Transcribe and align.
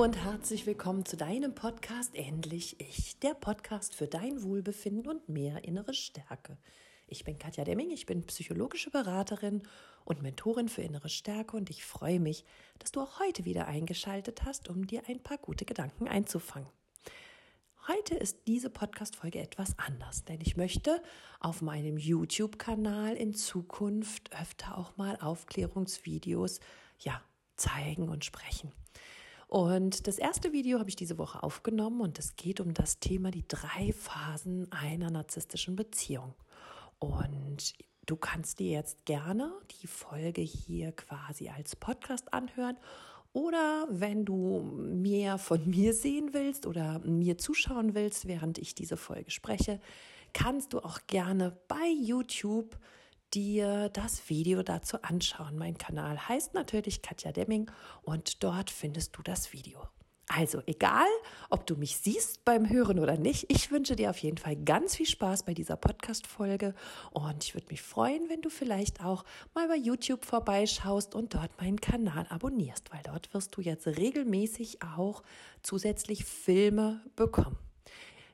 Und 0.00 0.16
herzlich 0.16 0.64
willkommen 0.64 1.04
zu 1.04 1.18
deinem 1.18 1.54
Podcast 1.54 2.14
Endlich 2.14 2.80
Ich, 2.80 3.18
der 3.18 3.34
Podcast 3.34 3.94
für 3.94 4.06
dein 4.06 4.42
Wohlbefinden 4.42 5.06
und 5.06 5.28
mehr 5.28 5.62
innere 5.64 5.92
Stärke. 5.92 6.56
Ich 7.06 7.22
bin 7.24 7.38
Katja 7.38 7.64
Demming, 7.64 7.90
ich 7.90 8.06
bin 8.06 8.24
psychologische 8.24 8.90
Beraterin 8.90 9.62
und 10.06 10.22
Mentorin 10.22 10.70
für 10.70 10.80
innere 10.80 11.10
Stärke 11.10 11.54
und 11.54 11.68
ich 11.68 11.84
freue 11.84 12.18
mich, 12.18 12.46
dass 12.78 12.92
du 12.92 13.02
auch 13.02 13.20
heute 13.20 13.44
wieder 13.44 13.66
eingeschaltet 13.66 14.42
hast, 14.46 14.70
um 14.70 14.86
dir 14.86 15.02
ein 15.06 15.22
paar 15.22 15.36
gute 15.36 15.66
Gedanken 15.66 16.08
einzufangen. 16.08 16.70
Heute 17.86 18.14
ist 18.14 18.48
diese 18.48 18.70
Podcast-Folge 18.70 19.38
etwas 19.38 19.78
anders, 19.78 20.24
denn 20.24 20.40
ich 20.40 20.56
möchte 20.56 21.02
auf 21.40 21.60
meinem 21.60 21.98
YouTube-Kanal 21.98 23.16
in 23.16 23.34
Zukunft 23.34 24.32
öfter 24.32 24.78
auch 24.78 24.96
mal 24.96 25.18
Aufklärungsvideos, 25.20 26.60
ja, 27.00 27.22
zeigen 27.56 28.08
und 28.08 28.24
sprechen. 28.24 28.72
Und 29.50 30.06
das 30.06 30.18
erste 30.18 30.52
Video 30.52 30.78
habe 30.78 30.88
ich 30.88 30.94
diese 30.94 31.18
Woche 31.18 31.42
aufgenommen 31.42 32.02
und 32.02 32.20
es 32.20 32.36
geht 32.36 32.60
um 32.60 32.72
das 32.72 33.00
Thema 33.00 33.32
die 33.32 33.42
drei 33.48 33.92
Phasen 33.92 34.70
einer 34.70 35.10
narzisstischen 35.10 35.74
Beziehung. 35.74 36.34
Und 37.00 37.72
du 38.06 38.14
kannst 38.14 38.60
dir 38.60 38.70
jetzt 38.70 39.04
gerne 39.06 39.52
die 39.82 39.88
Folge 39.88 40.40
hier 40.40 40.92
quasi 40.92 41.48
als 41.48 41.74
Podcast 41.74 42.32
anhören 42.32 42.76
oder 43.32 43.88
wenn 43.90 44.24
du 44.24 44.60
mehr 44.60 45.36
von 45.36 45.68
mir 45.68 45.94
sehen 45.94 46.32
willst 46.32 46.64
oder 46.64 47.00
mir 47.00 47.36
zuschauen 47.36 47.96
willst, 47.96 48.28
während 48.28 48.56
ich 48.56 48.76
diese 48.76 48.96
Folge 48.96 49.32
spreche, 49.32 49.80
kannst 50.32 50.74
du 50.74 50.78
auch 50.78 51.00
gerne 51.08 51.58
bei 51.66 51.88
YouTube 52.00 52.78
dir 53.34 53.88
das 53.90 54.28
Video 54.28 54.62
dazu 54.62 55.02
anschauen. 55.02 55.56
Mein 55.56 55.78
Kanal 55.78 56.28
heißt 56.28 56.54
natürlich 56.54 57.02
Katja 57.02 57.32
Demming 57.32 57.70
und 58.02 58.42
dort 58.42 58.70
findest 58.70 59.16
du 59.16 59.22
das 59.22 59.52
Video. 59.52 59.88
Also 60.32 60.62
egal, 60.66 61.08
ob 61.48 61.66
du 61.66 61.74
mich 61.74 61.96
siehst 61.96 62.44
beim 62.44 62.70
Hören 62.70 63.00
oder 63.00 63.16
nicht, 63.16 63.46
ich 63.48 63.72
wünsche 63.72 63.96
dir 63.96 64.10
auf 64.10 64.18
jeden 64.18 64.38
Fall 64.38 64.54
ganz 64.54 64.94
viel 64.94 65.06
Spaß 65.06 65.42
bei 65.42 65.54
dieser 65.54 65.74
Podcast-Folge 65.74 66.72
und 67.10 67.42
ich 67.42 67.54
würde 67.54 67.66
mich 67.68 67.82
freuen, 67.82 68.28
wenn 68.28 68.40
du 68.40 68.48
vielleicht 68.48 69.04
auch 69.04 69.24
mal 69.54 69.66
bei 69.66 69.74
YouTube 69.74 70.24
vorbeischaust 70.24 71.16
und 71.16 71.34
dort 71.34 71.60
meinen 71.60 71.80
Kanal 71.80 72.26
abonnierst, 72.28 72.92
weil 72.92 73.02
dort 73.02 73.34
wirst 73.34 73.56
du 73.56 73.60
jetzt 73.60 73.88
regelmäßig 73.88 74.78
auch 74.96 75.24
zusätzlich 75.64 76.24
Filme 76.24 77.00
bekommen. 77.16 77.58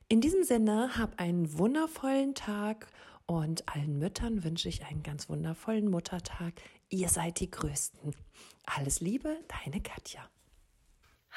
In 0.09 0.21
diesem 0.21 0.45
Sinne, 0.45 0.99
hab 0.99 1.19
einen 1.19 1.57
wundervollen 1.59 2.35
Tag 2.35 2.89
und 3.27 3.69
allen 3.69 3.99
Müttern 3.99 4.45
wünsche 4.45 4.69
ich 4.69 4.85
einen 4.87 5.03
ganz 5.03 5.29
wundervollen 5.29 5.91
Muttertag. 5.91 6.55
Ihr 6.89 7.09
seid 7.09 7.41
die 7.41 7.51
Größten. 7.51 8.15
Alles 8.65 9.01
Liebe, 9.01 9.37
deine 9.65 9.81
Katja. 9.81 10.29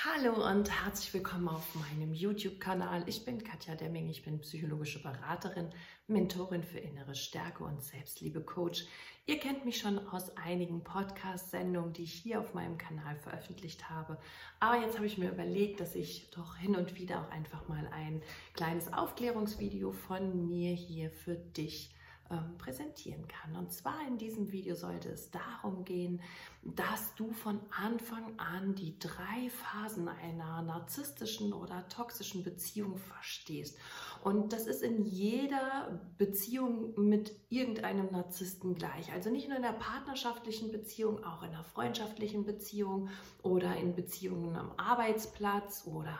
Hallo 0.05 0.47
und 0.49 0.71
herzlich 0.85 1.13
willkommen 1.13 1.49
auf 1.49 1.75
meinem 1.75 2.13
YouTube-Kanal. 2.13 3.03
Ich 3.07 3.25
bin 3.25 3.43
Katja 3.43 3.75
Demming, 3.75 4.07
ich 4.07 4.23
bin 4.23 4.39
psychologische 4.39 5.03
Beraterin, 5.03 5.73
Mentorin 6.07 6.63
für 6.63 6.79
innere 6.79 7.15
Stärke 7.15 7.65
und 7.65 7.83
Selbstliebe-Coach. 7.83 8.85
Ihr 9.25 9.39
kennt 9.39 9.65
mich 9.65 9.77
schon 9.77 9.99
aus 10.07 10.37
einigen 10.37 10.85
Podcast-Sendungen, 10.85 11.91
die 11.91 12.03
ich 12.03 12.13
hier 12.13 12.39
auf 12.39 12.53
meinem 12.53 12.77
Kanal 12.77 13.17
veröffentlicht 13.17 13.89
habe. 13.89 14.17
Aber 14.61 14.79
jetzt 14.79 14.95
habe 14.95 15.05
ich 15.05 15.17
mir 15.17 15.31
überlegt, 15.31 15.81
dass 15.81 15.95
ich 15.95 16.29
doch 16.31 16.55
hin 16.55 16.77
und 16.77 16.95
wieder 16.95 17.19
auch 17.19 17.31
einfach 17.31 17.67
mal 17.67 17.85
ein 17.91 18.21
kleines 18.53 18.93
Aufklärungsvideo 18.93 19.91
von 19.91 20.47
mir 20.47 20.71
hier 20.71 21.11
für 21.11 21.35
dich 21.35 21.93
ähm, 22.31 22.57
präsentieren 22.57 23.27
kann. 23.27 23.55
Und 23.55 23.71
zwar 23.71 24.07
in 24.07 24.17
diesem 24.17 24.51
Video 24.51 24.75
sollte 24.75 25.09
es 25.09 25.31
darum 25.31 25.83
gehen, 25.83 26.21
dass 26.63 27.15
du 27.15 27.31
von 27.31 27.59
Anfang 27.71 28.37
an 28.37 28.75
die 28.75 28.99
drei 28.99 29.49
Phasen 29.49 30.07
einer 30.07 30.61
narzisstischen 30.61 31.53
oder 31.53 31.87
toxischen 31.89 32.43
Beziehung 32.43 32.97
verstehst. 32.97 33.77
Und 34.23 34.53
das 34.53 34.67
ist 34.67 34.83
in 34.83 35.05
jeder 35.05 35.99
Beziehung 36.17 36.93
mit 36.97 37.31
irgendeinem 37.49 38.11
Narzissten 38.11 38.75
gleich. 38.75 39.11
Also 39.13 39.29
nicht 39.29 39.47
nur 39.47 39.57
in 39.57 39.63
der 39.63 39.73
partnerschaftlichen 39.73 40.71
Beziehung, 40.71 41.23
auch 41.23 41.43
in 41.43 41.51
der 41.51 41.63
freundschaftlichen 41.63 42.45
Beziehung 42.45 43.09
oder 43.41 43.75
in 43.77 43.95
Beziehungen 43.95 44.55
am 44.55 44.71
Arbeitsplatz 44.77 45.87
oder 45.87 46.17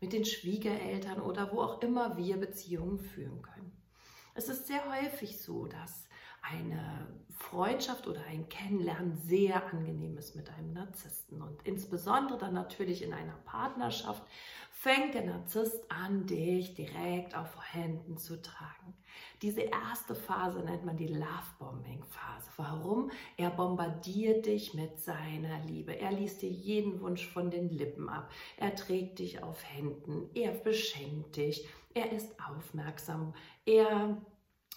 mit 0.00 0.12
den 0.12 0.24
Schwiegereltern 0.24 1.20
oder 1.20 1.52
wo 1.52 1.60
auch 1.60 1.80
immer 1.82 2.16
wir 2.16 2.36
Beziehungen 2.36 2.98
führen 2.98 3.42
können. 3.42 3.71
Es 4.34 4.48
ist 4.48 4.66
sehr 4.66 4.82
häufig 4.90 5.40
so, 5.40 5.66
dass 5.66 6.08
eine 6.40 6.91
Freundschaft 7.52 8.06
oder 8.06 8.22
ein 8.30 8.48
Kennenlernen 8.48 9.14
sehr 9.14 9.70
angenehm 9.70 10.16
ist 10.16 10.34
mit 10.34 10.48
einem 10.48 10.72
Narzissten. 10.72 11.42
Und 11.42 11.60
insbesondere 11.64 12.38
dann 12.38 12.54
natürlich 12.54 13.02
in 13.02 13.12
einer 13.12 13.36
Partnerschaft 13.44 14.22
fängt 14.70 15.12
der 15.12 15.26
Narzisst 15.26 15.84
an, 15.92 16.24
dich 16.24 16.74
direkt 16.74 17.36
auf 17.36 17.50
Händen 17.74 18.16
zu 18.16 18.40
tragen. 18.40 18.94
Diese 19.42 19.60
erste 19.60 20.14
Phase 20.14 20.60
nennt 20.60 20.86
man 20.86 20.96
die 20.96 21.08
Love-Bombing-Phase. 21.08 22.50
Warum? 22.56 23.10
Er 23.36 23.50
bombardiert 23.50 24.46
dich 24.46 24.72
mit 24.72 24.98
seiner 24.98 25.60
Liebe. 25.66 26.00
Er 26.00 26.10
liest 26.10 26.40
dir 26.40 26.50
jeden 26.50 27.02
Wunsch 27.02 27.28
von 27.28 27.50
den 27.50 27.68
Lippen 27.68 28.08
ab. 28.08 28.30
Er 28.56 28.74
trägt 28.74 29.18
dich 29.18 29.42
auf 29.42 29.62
Händen. 29.62 30.30
Er 30.32 30.52
beschenkt 30.52 31.36
dich. 31.36 31.68
Er 31.92 32.12
ist 32.12 32.34
aufmerksam. 32.40 33.34
Er 33.66 34.16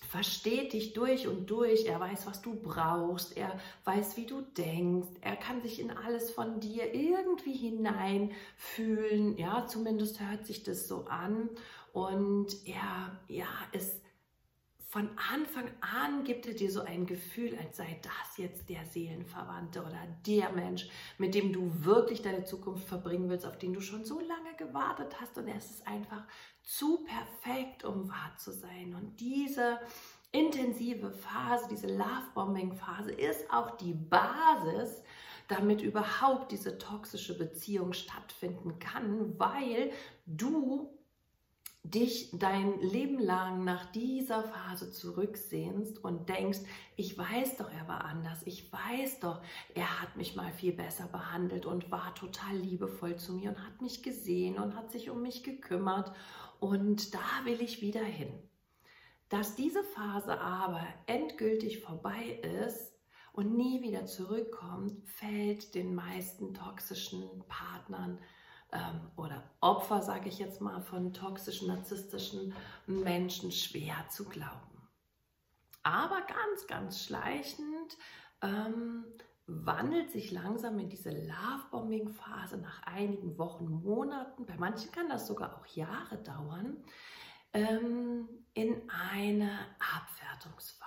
versteht 0.09 0.73
dich 0.73 0.93
durch 0.93 1.27
und 1.27 1.49
durch. 1.49 1.85
Er 1.85 1.99
weiß, 1.99 2.27
was 2.27 2.41
du 2.41 2.55
brauchst. 2.55 3.35
Er 3.37 3.59
weiß, 3.83 4.17
wie 4.17 4.25
du 4.25 4.41
denkst. 4.41 5.09
Er 5.21 5.35
kann 5.35 5.61
sich 5.61 5.79
in 5.79 5.91
alles 5.91 6.31
von 6.31 6.59
dir 6.59 6.93
irgendwie 6.93 7.53
hineinfühlen. 7.53 9.37
Ja, 9.37 9.65
zumindest 9.67 10.19
hört 10.19 10.45
sich 10.45 10.63
das 10.63 10.87
so 10.87 11.05
an. 11.05 11.49
Und 11.93 12.55
er, 12.65 13.19
ja, 13.27 13.47
ist 13.71 14.01
von 14.95 15.09
Anfang 15.33 15.69
an 15.81 16.23
gibt 16.23 16.47
er 16.47 16.53
dir 16.53 16.71
so 16.71 16.79
ein 16.79 17.05
Gefühl, 17.05 17.57
als 17.61 17.75
sei 17.75 17.99
das 18.01 18.37
jetzt 18.37 18.69
der 18.69 18.85
Seelenverwandte 18.85 19.81
oder 19.81 19.99
der 20.25 20.53
Mensch, 20.53 20.87
mit 21.17 21.35
dem 21.35 21.51
du 21.51 21.69
wirklich 21.83 22.21
deine 22.21 22.45
Zukunft 22.45 22.87
verbringen 22.87 23.27
willst, 23.29 23.45
auf 23.45 23.57
den 23.57 23.73
du 23.73 23.81
schon 23.81 24.05
so 24.05 24.21
lange 24.21 24.55
gewartet 24.57 25.19
hast. 25.19 25.37
Und 25.37 25.49
es 25.49 25.69
ist 25.69 25.85
einfach 25.85 26.23
zu 26.63 27.03
perfekt, 27.03 27.83
um 27.83 28.07
wahr 28.07 28.37
zu 28.37 28.53
sein. 28.53 28.95
Und 28.95 29.19
diese 29.19 29.81
intensive 30.31 31.11
Phase, 31.11 31.67
diese 31.69 31.87
Love-Bombing-Phase 31.87 33.11
ist 33.11 33.51
auch 33.51 33.71
die 33.71 33.93
Basis, 33.93 35.03
damit 35.49 35.81
überhaupt 35.81 36.53
diese 36.53 36.77
toxische 36.77 37.37
Beziehung 37.37 37.91
stattfinden 37.91 38.79
kann, 38.79 39.37
weil 39.37 39.91
du 40.25 40.94
dich 41.91 42.29
dein 42.33 42.79
Leben 42.79 43.19
lang 43.19 43.63
nach 43.63 43.85
dieser 43.91 44.43
Phase 44.43 44.91
zurücksehnst 44.91 46.03
und 46.03 46.29
denkst, 46.29 46.59
ich 46.95 47.17
weiß 47.17 47.57
doch, 47.57 47.71
er 47.71 47.87
war 47.87 48.05
anders, 48.05 48.41
ich 48.45 48.71
weiß 48.71 49.19
doch, 49.19 49.41
er 49.75 50.01
hat 50.01 50.15
mich 50.15 50.35
mal 50.35 50.51
viel 50.51 50.73
besser 50.73 51.07
behandelt 51.07 51.65
und 51.65 51.91
war 51.91 52.15
total 52.15 52.55
liebevoll 52.55 53.17
zu 53.17 53.33
mir 53.33 53.51
und 53.51 53.65
hat 53.65 53.81
mich 53.81 54.01
gesehen 54.01 54.57
und 54.57 54.75
hat 54.75 54.91
sich 54.91 55.09
um 55.09 55.21
mich 55.21 55.43
gekümmert 55.43 56.11
und 56.59 57.13
da 57.13 57.45
will 57.45 57.61
ich 57.61 57.81
wieder 57.81 58.03
hin. 58.03 58.33
Dass 59.29 59.55
diese 59.55 59.83
Phase 59.83 60.39
aber 60.39 60.85
endgültig 61.05 61.81
vorbei 61.81 62.41
ist 62.63 62.93
und 63.33 63.55
nie 63.55 63.81
wieder 63.81 64.05
zurückkommt, 64.05 65.07
fällt 65.07 65.75
den 65.75 65.93
meisten 65.93 66.53
toxischen 66.53 67.43
Partnern 67.47 68.19
ähm, 68.75 69.11
oder 69.15 69.43
Opfer, 69.61 70.01
sage 70.01 70.29
ich 70.29 70.37
jetzt 70.39 70.61
mal, 70.61 70.81
von 70.81 71.13
toxischen, 71.13 71.69
narzisstischen 71.69 72.53
Menschen 72.85 73.51
schwer 73.51 73.95
zu 74.09 74.25
glauben. 74.25 74.89
Aber 75.83 76.21
ganz, 76.21 76.67
ganz 76.67 77.03
schleichend 77.03 77.97
ähm, 78.41 79.05
wandelt 79.47 80.11
sich 80.11 80.31
langsam 80.31 80.79
in 80.79 80.89
diese 80.89 81.11
Love-Bombing-Phase 81.11 82.57
nach 82.57 82.83
einigen 82.83 83.37
Wochen, 83.37 83.69
Monaten, 83.83 84.45
bei 84.45 84.57
manchen 84.57 84.91
kann 84.91 85.07
das 85.09 85.27
sogar 85.27 85.55
auch 85.57 85.65
Jahre 85.67 86.17
dauern, 86.17 86.77
ähm, 87.53 88.27
in 88.53 88.81
eine 88.89 89.51
Abwertungsphase. 89.79 90.84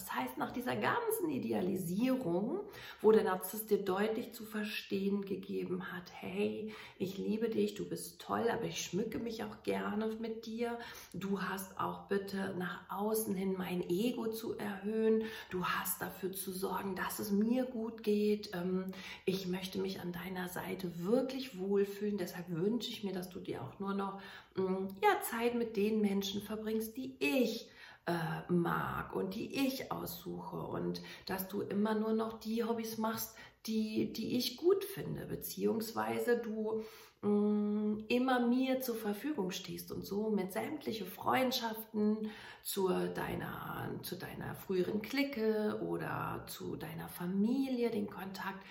Das 0.00 0.14
heißt, 0.14 0.38
nach 0.38 0.50
dieser 0.50 0.76
ganzen 0.76 1.28
Idealisierung, 1.28 2.60
wo 3.02 3.12
der 3.12 3.22
Narzisst 3.22 3.70
dir 3.70 3.84
deutlich 3.84 4.32
zu 4.32 4.46
verstehen 4.46 5.26
gegeben 5.26 5.92
hat, 5.92 6.04
hey, 6.12 6.72
ich 6.98 7.18
liebe 7.18 7.50
dich, 7.50 7.74
du 7.74 7.86
bist 7.86 8.18
toll, 8.18 8.46
aber 8.50 8.64
ich 8.64 8.82
schmücke 8.82 9.18
mich 9.18 9.44
auch 9.44 9.62
gerne 9.62 10.06
mit 10.18 10.46
dir. 10.46 10.78
Du 11.12 11.42
hast 11.42 11.78
auch 11.78 12.08
bitte 12.08 12.54
nach 12.58 12.80
außen 12.88 13.34
hin 13.34 13.56
mein 13.58 13.86
Ego 13.90 14.28
zu 14.28 14.56
erhöhen. 14.56 15.24
Du 15.50 15.66
hast 15.66 16.00
dafür 16.00 16.32
zu 16.32 16.50
sorgen, 16.50 16.96
dass 16.96 17.18
es 17.18 17.30
mir 17.30 17.64
gut 17.64 18.02
geht. 18.02 18.54
Ähm, 18.54 18.86
ich 19.26 19.48
möchte 19.48 19.78
mich 19.78 20.00
an 20.00 20.12
deiner 20.12 20.48
Seite 20.48 20.90
wirklich 21.04 21.58
wohlfühlen. 21.58 22.16
Deshalb 22.16 22.48
wünsche 22.48 22.88
ich 22.88 23.04
mir, 23.04 23.12
dass 23.12 23.28
du 23.28 23.38
dir 23.38 23.60
auch 23.60 23.78
nur 23.78 23.92
noch 23.92 24.18
mm, 24.56 24.86
ja, 25.02 25.20
Zeit 25.30 25.56
mit 25.56 25.76
den 25.76 26.00
Menschen 26.00 26.40
verbringst, 26.40 26.96
die 26.96 27.16
ich 27.18 27.69
äh, 28.10 28.52
mag 28.52 29.14
und 29.14 29.34
die 29.34 29.66
ich 29.66 29.92
aussuche 29.92 30.56
und 30.56 31.00
dass 31.26 31.48
du 31.48 31.62
immer 31.62 31.94
nur 31.94 32.12
noch 32.12 32.40
die 32.40 32.64
Hobbys 32.64 32.98
machst, 32.98 33.36
die, 33.66 34.12
die 34.12 34.36
ich 34.36 34.56
gut 34.56 34.84
finde, 34.84 35.26
beziehungsweise 35.26 36.38
du 36.38 36.82
mm, 37.22 38.04
immer 38.08 38.40
mir 38.40 38.80
zur 38.80 38.96
Verfügung 38.96 39.52
stehst 39.52 39.92
und 39.92 40.04
so 40.04 40.30
mit 40.30 40.52
sämtliche 40.52 41.04
Freundschaften 41.04 42.30
zu 42.62 42.88
deiner, 42.88 43.90
zu 44.02 44.16
deiner 44.16 44.54
früheren 44.54 45.02
Clique 45.02 45.80
oder 45.86 46.44
zu 46.48 46.76
deiner 46.76 47.08
Familie 47.08 47.90
den 47.90 48.08
Kontakt 48.08 48.64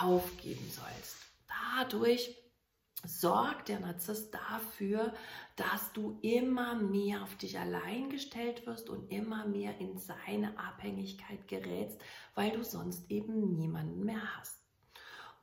aufgeben 0.00 0.70
sollst. 0.70 1.16
Dadurch 1.76 2.43
sorgt 3.04 3.68
der 3.68 3.80
Narzisst 3.80 4.34
dafür, 4.34 5.12
dass 5.56 5.92
du 5.92 6.18
immer 6.22 6.74
mehr 6.74 7.22
auf 7.22 7.36
dich 7.36 7.58
allein 7.58 8.10
gestellt 8.10 8.66
wirst 8.66 8.88
und 8.88 9.10
immer 9.10 9.46
mehr 9.46 9.78
in 9.78 9.98
seine 9.98 10.58
Abhängigkeit 10.58 11.46
gerätst, 11.48 12.00
weil 12.34 12.50
du 12.50 12.64
sonst 12.64 13.10
eben 13.10 13.54
niemanden 13.54 14.04
mehr 14.04 14.38
hast. 14.38 14.64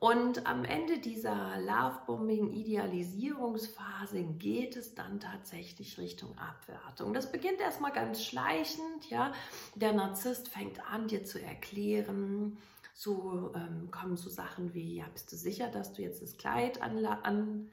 Und 0.02 0.46
am 0.48 0.64
Ende 0.64 0.98
dieser 0.98 1.60
Lovebombing-Idealisierungsphase 1.60 4.24
geht 4.24 4.74
es 4.74 4.96
dann 4.96 5.20
tatsächlich 5.20 5.96
Richtung 5.96 6.36
Abwertung. 6.36 7.14
Das 7.14 7.30
beginnt 7.30 7.60
erstmal 7.60 7.92
ganz 7.92 8.24
schleichend, 8.24 9.08
ja. 9.10 9.30
Der 9.76 9.92
Narzisst 9.92 10.48
fängt 10.48 10.84
an, 10.90 11.06
dir 11.06 11.22
zu 11.22 11.40
erklären, 11.40 12.58
so 12.94 13.52
ähm, 13.54 13.90
kommen 13.90 14.16
so 14.16 14.28
Sachen 14.28 14.74
wie, 14.74 14.96
ja, 14.96 15.06
bist 15.12 15.32
du 15.32 15.36
sicher, 15.36 15.68
dass 15.68 15.92
du 15.92 16.02
jetzt 16.02 16.22
das 16.22 16.36
Kleid 16.36 16.80
anlassen 16.82 17.70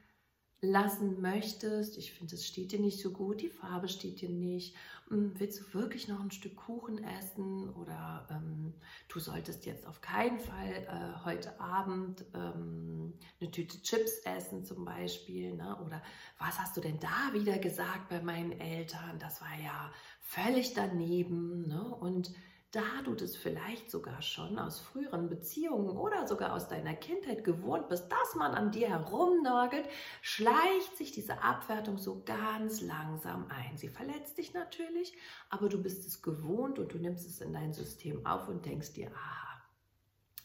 möchtest? 1.22 1.98
Ich 1.98 2.14
finde, 2.14 2.36
es 2.36 2.48
steht 2.48 2.72
dir 2.72 2.80
nicht 2.80 3.02
so 3.02 3.12
gut, 3.12 3.42
die 3.42 3.50
Farbe 3.50 3.90
steht 3.90 4.22
dir 4.22 4.30
nicht. 4.30 4.76
Hm, 5.10 5.34
willst 5.38 5.60
du 5.60 5.74
wirklich 5.74 6.08
noch 6.08 6.22
ein 6.22 6.32
Stück 6.32 6.56
Kuchen 6.56 7.04
essen? 7.04 7.70
Oder 7.74 8.28
ähm, 8.32 8.74
du 9.10 9.20
solltest 9.20 9.66
jetzt 9.66 9.86
auf 9.86 10.02
keinen 10.02 10.40
Fall 10.40 10.88
äh, 10.88 11.26
heute 11.26 11.60
Abend 11.60 12.24
ähm, 12.34 13.14
eine 13.42 13.52
Tüte 13.52 13.82
Chips 13.82 14.20
essen 14.20 14.64
zum 14.64 14.86
Beispiel. 14.86 15.56
Ne? 15.56 15.78
Oder 15.86 16.02
was 16.38 16.58
hast 16.60 16.78
du 16.78 16.82
denn 16.82 17.00
da 17.00 17.34
wieder 17.34 17.58
gesagt 17.58 18.08
bei 18.10 18.22
meinen 18.22 18.54
Eltern? 18.54 19.20
Das 19.20 19.42
war 19.42 19.60
ja 19.62 19.92
völlig 20.22 20.74
daneben. 20.74 21.68
Ne? 21.68 21.84
Und 21.84 22.32
da 22.72 23.02
du 23.04 23.16
das 23.16 23.36
vielleicht 23.36 23.90
sogar 23.90 24.22
schon 24.22 24.60
aus 24.60 24.80
früheren 24.80 25.28
Beziehungen 25.28 25.98
oder 25.98 26.28
sogar 26.28 26.54
aus 26.54 26.68
deiner 26.68 26.94
Kindheit 26.94 27.44
gewohnt 27.44 27.90
bist, 27.90 28.12
dass 28.12 28.36
man 28.36 28.54
an 28.54 28.72
dir 28.72 28.90
herumnörgelt, 28.90 29.88
schleicht 30.22 30.96
sich 30.96 31.12
diese 31.12 31.42
Abwertung 31.42 31.98
so 31.98 32.22
ganz 32.26 32.82
langsam 32.82 33.48
ein. 33.50 33.76
Sie 33.78 33.90
verletzt 33.90 34.38
dich 34.38 34.54
natürlich, 34.54 35.14
aber 35.50 35.68
du 35.68 35.82
bist 35.82 36.06
es 36.06 36.22
gewohnt 36.22 36.78
und 36.78 36.94
du 36.94 37.00
nimmst 37.00 37.28
es 37.28 37.42
in 37.42 37.54
dein 37.54 37.74
System 37.74 38.24
auf 38.26 38.48
und 38.48 38.64
denkst 38.66 38.94
dir, 38.94 39.10
aha, 39.16 39.49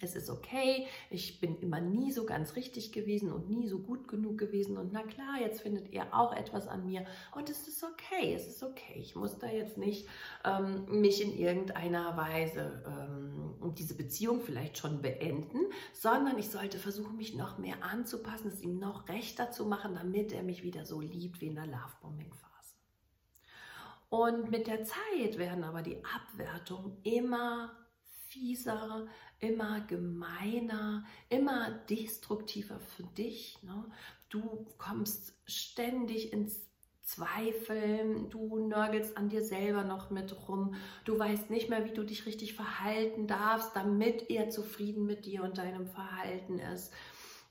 es 0.05 0.15
ist 0.15 0.31
okay, 0.31 0.87
ich 1.11 1.41
bin 1.41 1.59
immer 1.59 1.81
nie 1.81 2.13
so 2.13 2.25
ganz 2.25 2.55
richtig 2.57 2.93
gewesen 2.93 3.33
und 3.33 3.49
nie 3.49 3.67
so 3.67 3.79
gut 3.79 4.07
genug 4.07 4.39
gewesen 4.39 4.77
und 4.77 4.93
na 4.93 5.03
klar, 5.03 5.41
jetzt 5.41 5.63
findet 5.63 5.93
ihr 5.93 6.15
auch 6.15 6.33
etwas 6.35 6.69
an 6.69 6.87
mir 6.87 7.05
und 7.35 7.51
es 7.51 7.67
ist 7.67 7.83
okay, 7.83 8.35
es 8.35 8.47
ist 8.47 8.63
okay. 8.63 8.95
Ich 8.97 9.17
muss 9.17 9.39
da 9.39 9.49
jetzt 9.49 9.79
nicht 9.79 10.07
ähm, 10.45 11.01
mich 11.01 11.23
in 11.23 11.37
irgendeiner 11.37 12.17
Weise 12.17 12.85
ähm, 12.87 13.75
diese 13.75 13.97
Beziehung 13.97 14.41
vielleicht 14.41 14.79
schon 14.79 15.03
beenden, 15.03 15.61
sondern 15.93 16.39
ich 16.39 16.51
sollte 16.51 16.79
versuchen, 16.79 17.17
mich 17.17 17.35
noch 17.35 17.59
mehr 17.59 17.83
anzupassen, 17.83 18.49
es 18.49 18.63
ihm 18.63 18.79
noch 18.79 19.09
rechter 19.09 19.51
zu 19.51 19.65
machen, 19.67 19.95
damit 19.95 20.33
er 20.33 20.43
mich 20.43 20.63
wieder 20.63 20.85
so 20.85 21.01
liebt 21.01 21.41
wie 21.41 21.49
in 21.49 21.55
der 21.55 21.67
Lovebombing-Phase. 21.67 22.55
Und 24.11 24.51
mit 24.51 24.67
der 24.67 24.85
Zeit 24.85 25.39
werden 25.39 25.65
aber 25.65 25.83
die 25.83 26.01
Abwertungen 26.05 26.99
immer 27.03 27.73
fieser, 28.29 29.07
immer 29.45 29.81
gemeiner, 29.83 31.05
immer 31.29 31.71
destruktiver 31.91 32.81
für 32.81 33.03
dich. 33.03 33.59
Ne? 33.63 33.85
Du 34.29 34.67
kommst 34.79 35.35
ständig 35.47 36.33
ins 36.33 36.61
Zweifeln, 37.03 38.31
du 38.31 38.67
nörgelst 38.67 39.19
an 39.19 39.29
dir 39.29 39.45
selber 39.45 39.85
noch 39.85 40.11
mit 40.11 40.49
rum, 40.49 40.75
du 41.05 41.19
weißt 41.19 41.51
nicht 41.51 41.69
mehr, 41.69 41.85
wie 41.85 41.93
du 41.93 42.03
dich 42.03 42.25
richtig 42.25 42.55
verhalten 42.55 43.27
darfst, 43.27 43.77
damit 43.77 44.31
er 44.31 44.49
zufrieden 44.49 45.05
mit 45.05 45.27
dir 45.27 45.45
und 45.45 45.59
deinem 45.59 45.87
Verhalten 45.87 46.59
ist. 46.59 46.93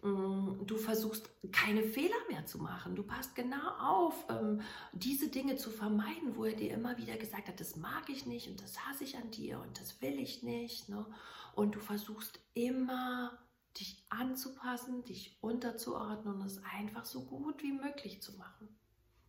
Mm, 0.03 0.65
du 0.65 0.75
versuchst 0.75 1.29
keine 1.53 1.83
Fehler 1.83 2.15
mehr 2.29 2.45
zu 2.45 2.57
machen. 2.57 2.95
Du 2.95 3.03
passt 3.03 3.35
genau 3.35 3.69
auf, 3.79 4.25
ähm, 4.29 4.61
diese 4.91 5.29
Dinge 5.29 5.55
zu 5.55 5.69
vermeiden, 5.69 6.35
wo 6.35 6.43
er 6.43 6.55
dir 6.55 6.73
immer 6.73 6.97
wieder 6.97 7.15
gesagt 7.15 7.47
hat, 7.47 7.59
das 7.59 7.77
mag 7.77 8.09
ich 8.09 8.25
nicht 8.25 8.49
und 8.49 8.61
das 8.61 8.85
hasse 8.85 9.05
ich 9.05 9.17
an 9.17 9.31
dir 9.31 9.61
und 9.61 9.79
das 9.79 10.01
will 10.01 10.19
ich 10.19 10.43
nicht. 10.43 10.89
Ne? 10.89 11.05
Und 11.55 11.75
du 11.75 11.79
versuchst 11.79 12.39
immer 12.53 13.37
dich 13.79 14.03
anzupassen, 14.09 15.03
dich 15.03 15.37
unterzuordnen 15.41 16.41
und 16.41 16.45
es 16.45 16.61
einfach 16.63 17.05
so 17.05 17.25
gut 17.25 17.63
wie 17.63 17.71
möglich 17.71 18.21
zu 18.21 18.37
machen. 18.37 18.69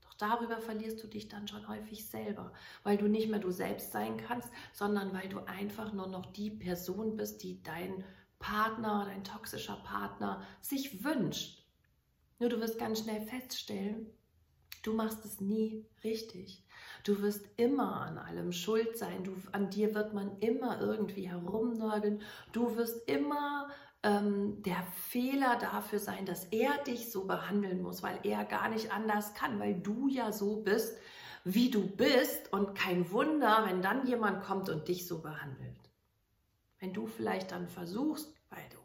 Doch 0.02 0.14
darüber 0.14 0.58
verlierst 0.58 1.02
du 1.02 1.06
dich 1.06 1.28
dann 1.28 1.48
schon 1.48 1.66
häufig 1.66 2.06
selber, 2.06 2.52
weil 2.82 2.98
du 2.98 3.08
nicht 3.08 3.28
mehr 3.28 3.40
du 3.40 3.50
selbst 3.50 3.92
sein 3.92 4.16
kannst, 4.16 4.48
sondern 4.72 5.12
weil 5.12 5.28
du 5.28 5.40
einfach 5.46 5.92
nur 5.92 6.06
noch 6.06 6.26
die 6.26 6.50
Person 6.50 7.16
bist, 7.16 7.42
die 7.42 7.62
dein 7.62 8.04
Partner, 8.38 9.06
dein 9.06 9.24
toxischer 9.24 9.76
Partner 9.76 10.42
sich 10.60 11.04
wünscht. 11.04 11.64
Nur 12.38 12.50
du 12.50 12.60
wirst 12.60 12.78
ganz 12.78 13.00
schnell 13.00 13.22
feststellen, 13.22 14.06
du 14.82 14.92
machst 14.92 15.24
es 15.24 15.40
nie 15.40 15.86
richtig. 16.02 16.63
Du 17.04 17.20
wirst 17.20 17.46
immer 17.58 18.00
an 18.00 18.16
allem 18.16 18.50
schuld 18.50 18.96
sein. 18.96 19.24
Du, 19.24 19.36
an 19.52 19.68
dir 19.68 19.94
wird 19.94 20.14
man 20.14 20.38
immer 20.38 20.80
irgendwie 20.80 21.28
herumnörgeln. 21.28 22.22
Du 22.52 22.76
wirst 22.76 23.06
immer 23.08 23.68
ähm, 24.02 24.62
der 24.62 24.82
Fehler 24.94 25.58
dafür 25.58 25.98
sein, 25.98 26.24
dass 26.24 26.46
er 26.46 26.78
dich 26.84 27.12
so 27.12 27.26
behandeln 27.26 27.82
muss, 27.82 28.02
weil 28.02 28.18
er 28.22 28.46
gar 28.46 28.70
nicht 28.70 28.90
anders 28.90 29.34
kann, 29.34 29.60
weil 29.60 29.74
du 29.74 30.08
ja 30.08 30.32
so 30.32 30.62
bist, 30.62 30.96
wie 31.44 31.70
du 31.70 31.86
bist. 31.86 32.50
Und 32.54 32.74
kein 32.74 33.10
Wunder, 33.10 33.64
wenn 33.66 33.82
dann 33.82 34.06
jemand 34.06 34.42
kommt 34.42 34.70
und 34.70 34.88
dich 34.88 35.06
so 35.06 35.20
behandelt. 35.20 35.78
Wenn 36.78 36.94
du 36.94 37.06
vielleicht 37.06 37.52
dann 37.52 37.68
versuchst, 37.68 38.34
weil 38.48 38.64
du 38.70 38.78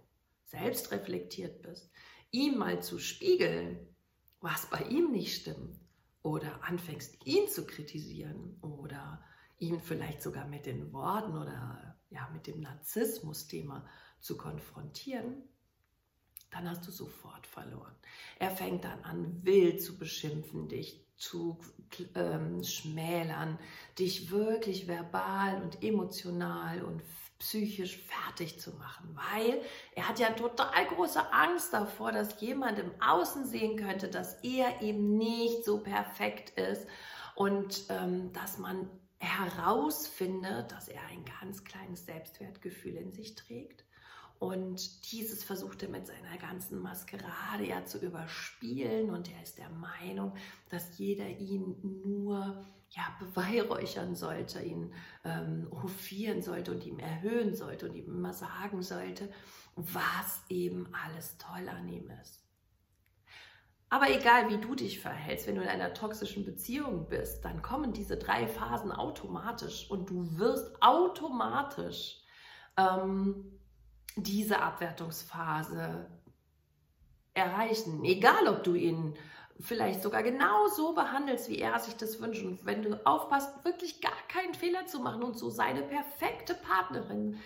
selbst 0.44 0.92
reflektiert 0.92 1.62
bist, 1.62 1.90
ihm 2.32 2.58
mal 2.58 2.84
zu 2.84 3.00
spiegeln, 3.00 3.80
was 4.42 4.66
bei 4.66 4.82
ihm 4.90 5.12
nicht 5.12 5.40
stimmt, 5.42 5.80
oder 6.30 6.64
anfängst, 6.64 7.26
ihn 7.26 7.48
zu 7.48 7.66
kritisieren 7.66 8.58
oder 8.62 9.22
ihn 9.58 9.80
vielleicht 9.80 10.22
sogar 10.22 10.48
mit 10.48 10.66
den 10.66 10.94
Worten 10.94 11.36
oder 11.36 11.98
ja, 12.12 12.30
mit 12.32 12.48
dem 12.48 12.62
Narzissmus-Thema 12.62 13.86
zu 14.20 14.38
konfrontieren, 14.38 15.44
dann 16.52 16.70
hast 16.70 16.88
du 16.88 16.92
sofort 16.92 17.46
verloren. 17.48 17.96
Er 18.38 18.52
fängt 18.52 18.84
dann 18.84 19.04
an, 19.04 19.44
wild 19.44 19.82
zu 19.82 19.98
beschimpfen, 19.98 20.68
dich 20.68 21.06
zu 21.18 21.60
ähm, 22.16 22.64
schmälern, 22.64 23.60
dich 23.98 24.32
wirklich 24.32 24.88
verbal 24.88 25.62
und 25.62 25.84
emotional 25.84 26.84
und 26.84 27.04
psychisch 27.40 27.98
fertig 27.98 28.60
zu 28.60 28.72
machen, 28.72 29.16
weil 29.16 29.62
er 29.96 30.08
hat 30.08 30.20
ja 30.20 30.30
total 30.32 30.86
große 30.88 31.34
Angst 31.34 31.74
davor, 31.74 32.12
dass 32.12 32.40
jemand 32.42 32.80
im 32.80 32.92
Außen 33.02 33.46
sehen 33.46 33.78
könnte, 33.78 34.10
dass 34.10 34.36
er 34.44 34.82
eben 34.82 35.18
nicht 35.18 35.64
so 35.64 35.80
perfekt 35.80 36.52
ist 36.60 36.86
und 37.36 37.86
ähm, 37.90 38.34
dass 38.34 38.58
man 38.58 38.90
herausfindet, 39.20 40.72
dass 40.72 40.90
er 40.90 41.02
ein 41.08 41.24
ganz 41.40 41.64
kleines 41.64 42.06
Selbstwertgefühl 42.06 42.96
in 42.96 43.12
sich 43.12 43.36
trägt. 43.36 43.86
Und 44.40 45.12
dieses 45.12 45.44
versucht 45.44 45.84
er 45.84 45.90
mit 45.90 46.08
seiner 46.08 46.38
ganzen 46.38 46.80
Maskerade 46.80 47.66
ja 47.66 47.86
zu 47.86 48.00
überspielen 48.00 49.10
und 49.10 49.30
er 49.30 49.44
ist 49.44 49.58
der 49.58 49.70
Meinung, 49.70 50.34
dass 50.70 50.98
jeder 50.98 51.28
ihn 51.28 51.76
nur 52.06 52.66
ja, 52.92 53.04
beweihräuchern 53.20 54.16
sollte, 54.16 54.62
ihn 54.62 54.94
ähm, 55.24 55.68
hofieren 55.72 56.42
sollte 56.42 56.72
und 56.72 56.86
ihm 56.86 57.00
erhöhen 57.00 57.56
sollte 57.56 57.88
und 57.88 57.96
ihm 57.96 58.08
immer 58.08 58.34
sagen 58.34 58.82
sollte, 58.82 59.32
was 59.76 60.44
eben 60.50 60.90
alles 60.94 61.38
toll 61.38 61.70
an 61.70 61.88
ihm 61.88 62.10
ist. 62.22 62.44
Aber 63.92 64.10
egal, 64.12 64.50
wie 64.50 64.58
du 64.58 64.76
dich 64.76 65.00
verhältst, 65.00 65.48
wenn 65.48 65.56
du 65.56 65.64
in 65.64 65.68
einer 65.68 65.94
toxischen 65.94 66.46
Beziehung 66.46 67.08
bist, 67.08 67.44
dann 67.44 67.62
kommen 67.64 67.92
diese 67.92 68.18
drei 68.18 68.48
Phasen 68.48 68.92
automatisch 68.92 69.90
und 69.90 70.10
du 70.10 70.38
wirst 70.38 70.82
automatisch 70.82 72.22
ähm, 72.78 73.60
diese 74.16 74.62
Abwertungsphase 74.62 76.08
erreichen. 77.34 78.04
Egal, 78.04 78.48
ob 78.48 78.64
du 78.64 78.76
ihn 78.76 79.16
vielleicht 79.60 80.02
sogar 80.02 80.24
genau 80.24 80.68
so 80.68 80.94
behandelst, 80.94 81.50
wie 81.50 81.60
er 81.60 81.80
sich 81.80 81.96
das 81.96 82.22
wünscht. 82.22 82.46
Und 82.46 82.66
wenn 82.66 82.82
du 82.82 83.06
aufpasst, 83.06 83.64
wirklich 83.66 84.02
gar 84.02 84.12
keinen 84.28 84.54
Fehler 84.54 84.86
zu 84.86 85.00
machen 85.00 85.24
und 85.24 85.38
so 85.38 85.50
seine 85.50 85.84
perfekte 85.84 86.54
Partnerin 86.54 87.38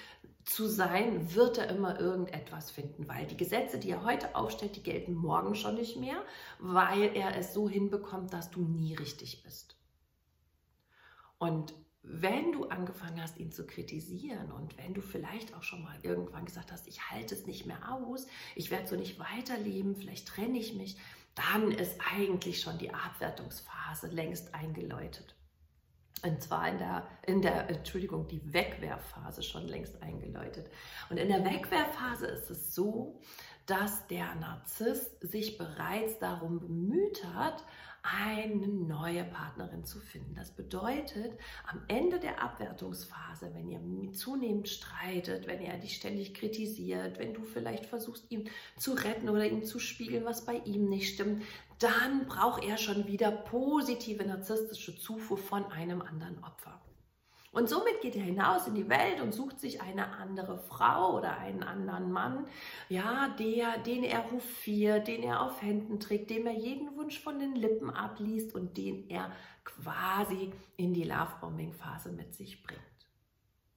zu 0.46 0.67
sein, 0.67 1.34
wird 1.34 1.58
er 1.58 1.70
immer 1.70 2.00
irgendetwas 2.00 2.70
finden, 2.70 3.08
weil 3.08 3.25
die 3.25 3.38
Gesetze, 3.38 3.79
die 3.79 3.89
er 3.89 4.03
heute 4.03 4.36
aufstellt, 4.36 4.75
die 4.75 4.84
gelten 4.84 5.13
morgen 5.13 5.55
schon 5.55 5.75
nicht 5.75 5.98
mehr, 5.98 6.22
weil 6.60 7.15
er 7.15 7.38
es 7.38 7.53
so 7.53 7.70
hinbekommt, 7.70 8.34
dass 8.34 8.51
du 8.51 8.62
nie 8.62 8.93
richtig 8.93 9.43
bist. 9.43 9.77
Und 11.39 11.74
wenn 12.03 12.51
du 12.51 12.65
angefangen 12.65 13.22
hast, 13.22 13.39
ihn 13.39 13.53
zu 13.53 13.65
kritisieren 13.65 14.51
und 14.51 14.77
wenn 14.77 14.93
du 14.93 15.01
vielleicht 15.01 15.55
auch 15.55 15.63
schon 15.63 15.82
mal 15.82 15.98
irgendwann 16.03 16.43
gesagt 16.43 16.74
hast, 16.74 16.86
ich 16.88 17.10
halte 17.10 17.34
es 17.34 17.48
nicht 17.48 17.65
mehr 17.65 17.93
aus, 17.93 18.27
ich 18.55 18.70
werde 18.70 18.88
so 18.88 18.98
nicht 18.98 19.20
weiterleben, 19.20 19.96
vielleicht 19.96 20.27
trenne 20.27 20.60
ich 20.60 20.74
mich, 20.74 20.98
dann 21.35 21.71
ist 21.71 21.99
eigentlich 22.15 22.61
schon 22.61 22.77
die 22.77 22.93
Abwertungsphase 22.93 24.07
längst 24.07 24.53
eingeläutet. 24.53 25.35
Und 26.23 26.41
zwar 26.41 26.69
in 26.69 26.77
der, 26.77 27.07
in 27.25 27.41
der, 27.41 27.69
Entschuldigung, 27.69 28.27
die 28.27 28.53
Wegwerfphase 28.53 29.43
schon 29.43 29.67
längst 29.67 30.01
eingeläutet. 30.01 30.69
Und 31.09 31.17
in 31.17 31.27
der 31.27 31.43
Wegwerfphase 31.43 32.27
ist 32.27 32.49
es 32.49 32.73
so, 32.73 33.19
dass 33.65 34.08
der 34.08 34.36
Narzisst 34.36 35.20
sich 35.22 35.58
bereits 35.58 36.20
darum 36.20 36.60
bemüht 36.60 37.24
hat, 37.34 37.63
eine 38.03 38.67
neue 38.67 39.24
Partnerin 39.24 39.86
zu 39.86 39.98
finden. 39.98 40.36
Das 40.36 40.51
bedeutet, 40.51 41.32
am 41.72 41.82
Ende 41.88 42.20
der 42.20 42.43
Abwertungsphase, 42.43 43.53
wenn 43.53 43.70
ihr 43.70 44.12
zunehmend 44.12 44.67
streitet, 44.67 45.48
wenn 45.48 45.62
er 45.62 45.77
dich 45.77 45.96
ständig 45.96 46.34
kritisiert, 46.34 47.17
wenn 47.17 47.34
du 47.34 47.43
vielleicht 47.43 47.86
versuchst, 47.86 48.29
ihn 48.29 48.50
zu 48.77 48.91
retten 48.91 49.29
oder 49.29 49.46
ihm 49.46 49.63
zu 49.63 49.79
spiegeln, 49.79 50.25
was 50.25 50.43
bei 50.43 50.58
ihm 50.65 50.89
nicht 50.89 51.13
stimmt, 51.13 51.43
dann 51.79 52.25
braucht 52.27 52.65
er 52.65 52.77
schon 52.77 53.08
wieder 53.08 53.32
positive 53.32 54.25
narzisstische 54.25 54.98
Zufuhr 54.98 55.38
von 55.38 55.65
einem 55.72 56.01
anderen 56.01 56.43
Opfer. 56.43 56.82
Und 57.53 57.69
somit 57.69 58.01
geht 58.01 58.15
er 58.15 58.24
hinaus 58.24 58.65
in 58.65 58.74
die 58.74 58.89
Welt 58.89 59.22
und 59.22 59.31
sucht 59.31 59.60
sich 59.60 59.79
eine 59.79 60.17
andere 60.17 60.57
Frau 60.57 61.15
oder 61.15 61.38
einen 61.38 61.62
anderen 61.62 62.12
Mann, 62.12 62.48
ja, 62.89 63.29
der, 63.39 63.77
den 63.77 64.03
er 64.03 64.31
hofiert, 64.31 65.07
den 65.07 65.22
er 65.22 65.41
auf 65.41 65.62
Händen 65.62 66.00
trägt, 66.00 66.31
dem 66.31 66.48
er 66.48 66.53
jeden 66.53 66.98
Wunsch 66.98 67.19
von 67.22 67.38
den 67.38 67.55
Lippen 67.55 67.91
abliest 67.91 68.55
und 68.55 68.75
den 68.75 69.07
er 69.07 69.31
quasi 69.63 70.51
in 70.77 70.95
die 70.95 71.03
Lovebombing-Phase 71.03 72.12
mit 72.12 72.33
sich 72.33 72.63
bringt. 72.63 72.81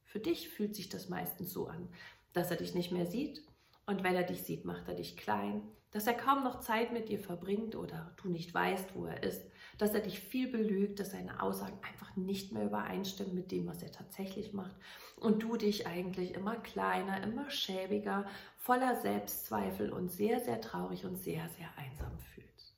Für 0.04 0.21
dich 0.21 0.49
fühlt 0.49 0.75
sich 0.75 0.88
das 0.88 1.11
meistens 1.11 1.52
so 1.52 1.66
an, 1.66 1.90
dass 2.33 2.50
er 2.50 2.56
dich 2.56 2.75
nicht 2.75 2.92
mehr 2.92 3.06
sieht 3.06 3.46
und 3.87 4.02
wenn 4.02 4.14
er 4.14 4.25
dich 4.25 4.43
sieht, 4.43 4.64
macht 4.64 4.88
er 4.88 4.95
dich 4.95 5.16
klein, 5.16 5.62
dass 5.93 6.07
er 6.07 6.14
kaum 6.14 6.45
noch 6.45 6.61
Zeit 6.61 6.93
mit 6.93 7.09
dir 7.09 7.21
verbringt 7.21 7.76
oder 7.76 8.12
du 8.16 8.28
nicht 8.28 8.52
weißt, 8.52 8.95
wo 8.95 9.07
er 9.07 9.23
ist, 9.23 9.43
dass 9.78 9.95
er 9.95 10.00
dich 10.00 10.21
viel 10.21 10.50
belügt, 10.50 11.00
dass 11.00 11.12
seine 11.12 11.40
Aussagen 11.40 11.78
einfach 11.83 12.14
nicht 12.16 12.52
mehr 12.52 12.64
übereinstimmen 12.64 13.35
mit 13.35 13.50
dem, 13.52 13.66
was 13.66 13.83
er 13.83 13.93
tatsächlich 13.93 14.52
macht 14.52 14.76
und 15.16 15.43
du 15.43 15.57
dich 15.57 15.87
eigentlich 15.87 16.35
immer 16.35 16.57
kleiner, 16.57 17.23
immer 17.23 17.49
schäbiger, 17.49 18.26
voller 18.59 18.97
Selbstzweifel 18.97 19.93
und 19.93 20.11
sehr, 20.11 20.40
sehr 20.40 20.61
traurig 20.61 21.05
und 21.05 21.16
sehr, 21.16 21.49
sehr 21.50 21.69
einsam 21.76 22.19
fühlst. 22.19 22.76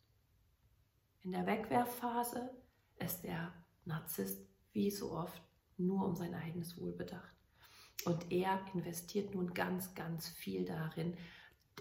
In 1.23 1.33
der 1.33 1.47
Wegwerfphase 1.47 2.51
ist 2.99 3.25
der 3.25 3.53
Narzisst 3.85 4.47
wie 4.73 4.91
so 4.91 5.13
oft 5.13 5.43
nur 5.79 6.05
um 6.05 6.15
sein 6.15 6.35
eigenes 6.35 6.79
Wohl 6.79 6.93
bedacht. 6.93 7.38
Und 8.05 8.31
er 8.31 8.61
investiert 8.75 9.35
nun 9.35 9.53
ganz, 9.55 9.95
ganz 9.95 10.29
viel 10.29 10.65
darin, 10.65 11.17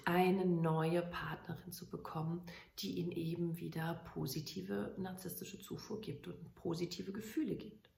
eine 0.06 0.46
neue 0.46 1.02
Partnerin 1.02 1.72
zu 1.72 1.90
bekommen, 1.90 2.42
die 2.80 3.00
ihm 3.00 3.12
eben 3.12 3.58
wieder 3.58 4.02
positive 4.14 4.94
narzisstische 4.98 5.60
Zufuhr 5.60 6.02
gibt 6.02 6.28
und 6.28 6.56
positive 6.56 7.12
Gefühle 7.12 7.56
gibt. 7.56 7.90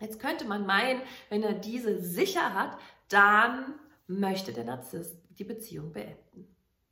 Jetzt 0.00 0.18
könnte 0.18 0.44
man 0.44 0.66
meinen, 0.66 1.00
wenn 1.28 1.42
er 1.42 1.54
diese 1.54 2.00
sicher 2.02 2.54
hat, 2.54 2.76
dann 3.08 3.74
möchte 4.06 4.52
der 4.52 4.64
Narzisst 4.64 5.16
die 5.38 5.44
Beziehung 5.44 5.92
beenden. 5.92 6.48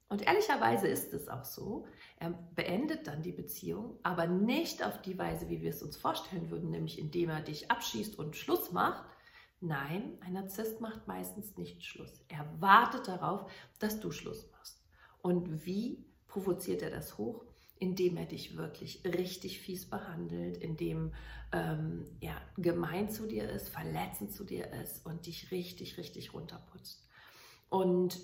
Und 0.09 0.27
ehrlicherweise 0.27 0.89
ist 0.89 1.13
es 1.13 1.29
auch 1.29 1.45
so. 1.45 1.87
Er 2.19 2.31
beendet 2.55 3.07
dann 3.07 3.23
die 3.23 3.33
Beziehung, 3.33 3.97
aber 4.03 4.27
nicht 4.27 4.85
auf 4.85 5.01
die 5.03 5.19
Weise, 5.19 5.49
wie 5.49 5.61
wir 5.61 5.71
es 5.71 5.83
uns 5.83 5.97
vorstellen 5.97 6.51
würden, 6.51 6.71
nämlich 6.71 6.99
indem 6.99 7.31
er 7.31 7.41
dich 7.41 7.71
abschießt 7.71 8.19
und 8.19 8.37
Schluss 8.37 8.73
macht, 8.73 9.05
Nein, 9.61 10.17
ein 10.21 10.33
Narzisst 10.33 10.81
macht 10.81 11.07
meistens 11.07 11.57
nicht 11.57 11.85
Schluss. 11.85 12.25
Er 12.29 12.47
wartet 12.61 13.09
darauf, 13.09 13.51
dass 13.79 14.01
du 14.01 14.11
Schluss 14.11 14.51
machst. 14.53 14.83
Und 15.21 15.67
wie 15.67 16.05
provoziert 16.29 16.81
er 16.83 16.91
das 16.91 17.19
hoch? 17.19 17.45
Indem 17.79 18.17
er 18.17 18.27
dich 18.27 18.57
wirklich 18.57 19.03
richtig 19.05 19.61
fies 19.61 19.89
behandelt, 19.89 20.57
indem 20.57 21.13
ähm, 21.53 22.07
er 22.21 22.41
gemein 22.57 23.11
zu 23.11 23.27
dir 23.27 23.51
ist, 23.51 23.69
verletzend 23.69 24.33
zu 24.33 24.45
dir 24.45 24.73
ist 24.73 25.05
und 25.05 25.27
dich 25.27 25.51
richtig, 25.51 25.99
richtig 25.99 26.33
runterputzt. 26.33 27.07
Und 27.69 28.19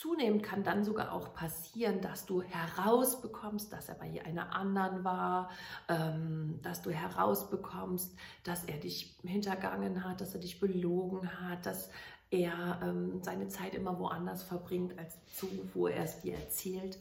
Zunehmend 0.00 0.42
kann 0.42 0.64
dann 0.64 0.82
sogar 0.82 1.12
auch 1.12 1.34
passieren, 1.34 2.00
dass 2.00 2.24
du 2.24 2.40
herausbekommst, 2.40 3.70
dass 3.70 3.90
er 3.90 3.96
bei 3.96 4.24
einer 4.24 4.56
anderen 4.56 5.04
war, 5.04 5.50
ähm, 5.90 6.58
dass 6.62 6.80
du 6.80 6.90
herausbekommst, 6.90 8.16
dass 8.42 8.64
er 8.64 8.78
dich 8.78 9.18
hintergangen 9.22 10.02
hat, 10.02 10.22
dass 10.22 10.32
er 10.32 10.40
dich 10.40 10.58
belogen 10.58 11.30
hat, 11.42 11.66
dass 11.66 11.90
er 12.30 12.80
ähm, 12.82 13.22
seine 13.22 13.48
Zeit 13.48 13.74
immer 13.74 13.98
woanders 13.98 14.42
verbringt, 14.42 14.98
als 14.98 15.22
zu, 15.34 15.46
wo 15.74 15.86
er 15.86 16.04
es 16.04 16.22
dir 16.22 16.34
erzählt. 16.34 16.98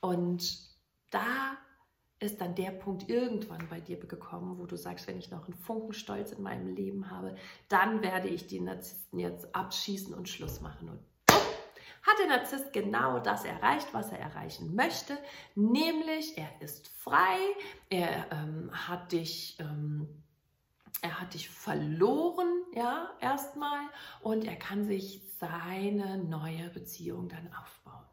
Und 0.00 0.58
da 1.12 1.56
ist 2.18 2.40
dann 2.40 2.56
der 2.56 2.72
Punkt 2.72 3.08
irgendwann 3.08 3.68
bei 3.68 3.80
dir 3.80 3.96
gekommen, 3.96 4.58
wo 4.58 4.66
du 4.66 4.76
sagst, 4.76 5.06
wenn 5.06 5.18
ich 5.18 5.30
noch 5.30 5.44
einen 5.44 5.54
Funken 5.54 5.92
Stolz 5.92 6.32
in 6.32 6.42
meinem 6.42 6.74
Leben 6.74 7.12
habe, 7.12 7.36
dann 7.68 8.02
werde 8.02 8.26
ich 8.26 8.48
die 8.48 8.58
Narzissten 8.58 9.20
jetzt 9.20 9.54
abschießen 9.54 10.12
und 10.12 10.28
Schluss 10.28 10.60
machen. 10.60 10.88
Und 10.88 11.13
hat 12.06 12.18
der 12.18 12.26
Narzisst 12.28 12.72
genau 12.72 13.18
das 13.18 13.44
erreicht, 13.44 13.88
was 13.92 14.10
er 14.12 14.20
erreichen 14.20 14.74
möchte, 14.74 15.18
nämlich 15.54 16.36
er 16.36 16.50
ist 16.60 16.88
frei, 16.88 17.38
er 17.88 18.30
ähm, 18.30 18.70
hat 18.72 19.12
dich... 19.12 19.58
Ähm, 19.60 20.08
er 21.02 21.20
hat 21.20 21.34
dich 21.34 21.50
verloren, 21.50 22.48
ja, 22.72 23.10
erstmal, 23.20 23.80
und 24.22 24.46
er 24.46 24.56
kann 24.56 24.86
sich 24.86 25.20
seine 25.38 26.16
neue 26.16 26.70
Beziehung 26.70 27.28
dann 27.28 27.52
aufbauen. 27.52 28.06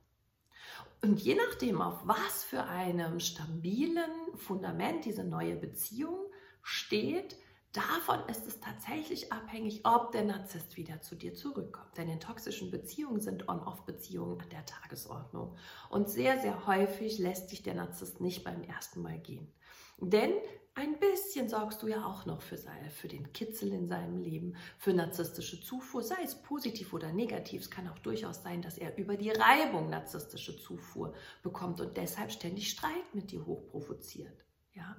Und 1.02 1.22
je 1.22 1.36
nachdem, 1.36 1.82
auf 1.82 2.02
was 2.04 2.44
für 2.44 2.66
einem 2.66 3.22
stabilen 3.22 4.12
Fundament 4.36 5.06
diese 5.06 5.24
neue 5.24 5.56
Beziehung 5.56 6.20
steht, 6.64 7.38
Davon 7.74 8.20
ist 8.28 8.46
es 8.48 8.60
tatsächlich 8.60 9.32
abhängig, 9.32 9.86
ob 9.86 10.12
der 10.12 10.24
Narzisst 10.24 10.76
wieder 10.76 11.02
zu 11.02 11.16
dir 11.16 11.34
zurückkommt. 11.34 11.98
Denn 11.98 12.10
in 12.10 12.20
toxischen 12.20 12.70
Beziehungen 12.70 13.22
sind 13.22 13.48
On-Off-Beziehungen 13.48 14.42
an 14.42 14.50
der 14.50 14.66
Tagesordnung. 14.66 15.56
Und 15.90 16.10
sehr, 16.10 16.38
sehr 16.40 16.68
häufig 16.68 17.18
lässt 17.18 17.50
sich 17.50 17.64
der 17.64 17.76
Narzisst 17.76 18.20
nicht 18.20 18.44
beim 18.44 18.62
ersten 18.64 19.02
Mal 19.02 19.20
gehen. 19.20 19.54
Denn 20.00 20.34
ein 20.74 21.00
bisschen 21.00 21.48
sorgst 21.48 21.82
du 21.82 21.88
ja 21.88 22.06
auch 22.06 22.26
noch 22.26 22.42
für, 22.42 22.58
für 22.58 23.08
den 23.08 23.32
Kitzel 23.32 23.72
in 23.72 23.88
seinem 23.88 24.18
Leben, 24.18 24.56
für 24.78 24.94
narzisstische 24.94 25.62
Zufuhr, 25.62 26.02
sei 26.02 26.22
es 26.24 26.42
positiv 26.42 26.94
oder 26.94 27.14
negativ. 27.14 27.62
Es 27.62 27.72
kann 27.72 27.88
auch 27.88 28.00
durchaus 28.00 28.44
sein, 28.44 28.62
dass 28.62 28.78
er 28.78 28.98
über 28.98 29.16
die 29.16 29.32
Reibung 29.32 29.90
narzisstische 29.90 30.58
Zufuhr 30.58 31.14
bekommt 31.44 31.80
und 31.80 31.96
deshalb 31.96 32.32
ständig 32.32 32.70
Streit 32.70 33.14
mit 33.14 33.32
dir 33.32 33.46
hochprovoziert. 33.46 34.46
Ja? 34.74 34.96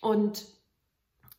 Und 0.00 0.46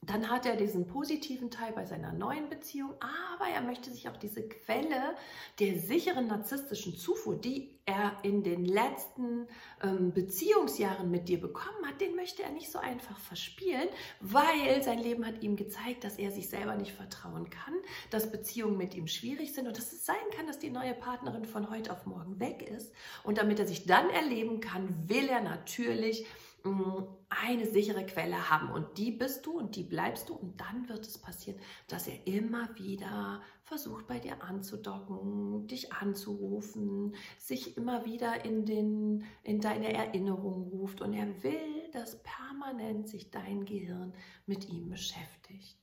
dann 0.10 0.30
hat 0.30 0.46
er 0.46 0.56
diesen 0.56 0.88
positiven 0.88 1.52
Teil 1.52 1.72
bei 1.74 1.86
seiner 1.86 2.14
neuen 2.14 2.50
Beziehung, 2.50 2.94
aber 3.00 3.50
er 3.50 3.62
möchte 3.62 3.92
sich 3.92 4.10
auch 4.10 4.18
diese 4.18 4.48
Quelle 4.48 5.16
der 5.60 5.80
sicheren 5.80 6.28
narzisstischen 6.28 6.96
Zufuhr, 6.96 7.36
die 7.36 7.74
er 7.86 8.18
in 8.24 8.44
den 8.44 8.66
letzten 8.66 9.48
ähm, 9.82 10.14
Beziehungsjahren 10.14 11.12
mit 11.12 11.28
dir 11.28 11.40
bekommen 11.40 11.86
hat, 11.86 12.00
den 12.00 12.16
möchte 12.16 12.42
er 12.42 12.52
nicht 12.52 12.72
so 12.72 12.80
einfach 12.80 13.20
verspielen, 13.20 13.90
weil 14.22 14.82
sein 14.84 15.00
Leben 15.00 15.26
hat 15.26 15.44
ihm 15.44 15.58
gezeigt, 15.58 16.06
dass 16.06 16.18
er 16.18 16.32
sich 16.32 16.50
selber 16.50 16.76
nicht 16.76 16.94
vertrauen 16.94 17.50
kann, 17.50 17.74
dass 18.10 18.32
Beziehungen 18.32 18.78
mit 18.78 18.96
ihm 18.96 19.08
schwierig 19.08 19.54
sind 19.54 19.68
und 19.68 19.78
dass 19.78 19.92
es 19.92 20.06
sein 20.06 20.16
kann, 20.36 20.48
dass 20.48 20.60
die 20.60 20.70
neue 20.70 20.94
Partnerin 20.94 21.46
von 21.46 21.70
heute 21.70 21.92
auf 21.92 22.06
morgen 22.06 22.40
weg 22.40 22.62
ist. 22.62 22.94
Und 23.24 23.38
damit 23.38 23.60
er 23.60 23.68
sich 23.68 23.86
dann 23.86 24.10
erleben 24.10 24.62
kann, 24.62 25.10
will 25.10 25.28
er 25.28 25.42
natürlich 25.42 26.26
eine 26.66 27.66
sichere 27.66 28.06
Quelle 28.06 28.50
haben. 28.50 28.70
Und 28.72 28.98
die 28.98 29.12
bist 29.12 29.46
du 29.46 29.58
und 29.58 29.76
die 29.76 29.84
bleibst 29.84 30.30
du. 30.30 30.36
Und 30.36 30.62
dann 30.62 30.88
wird 30.88 31.06
es 31.06 31.18
passieren, 31.18 31.60
dass 31.88 32.08
er 32.08 32.26
immer 32.26 32.70
wieder 32.78 33.42
versucht 33.64 34.08
bei 34.08 34.20
dir 34.20 34.42
anzudocken, 34.44 35.68
dich 35.68 35.92
anzurufen, 35.92 37.16
sich 37.38 37.76
immer 37.76 38.06
wieder 38.06 38.46
in, 38.46 38.66
den, 38.66 39.26
in 39.44 39.60
deine 39.60 39.94
Erinnerung 39.94 40.70
ruft. 40.70 41.02
Und 41.02 41.14
er 41.14 41.44
will, 41.44 41.90
dass 41.92 42.24
permanent 42.24 43.10
sich 43.10 43.30
dein 43.30 43.66
Gehirn 43.66 44.14
mit 44.46 44.70
ihm 44.70 44.90
beschäftigt. 44.90 45.78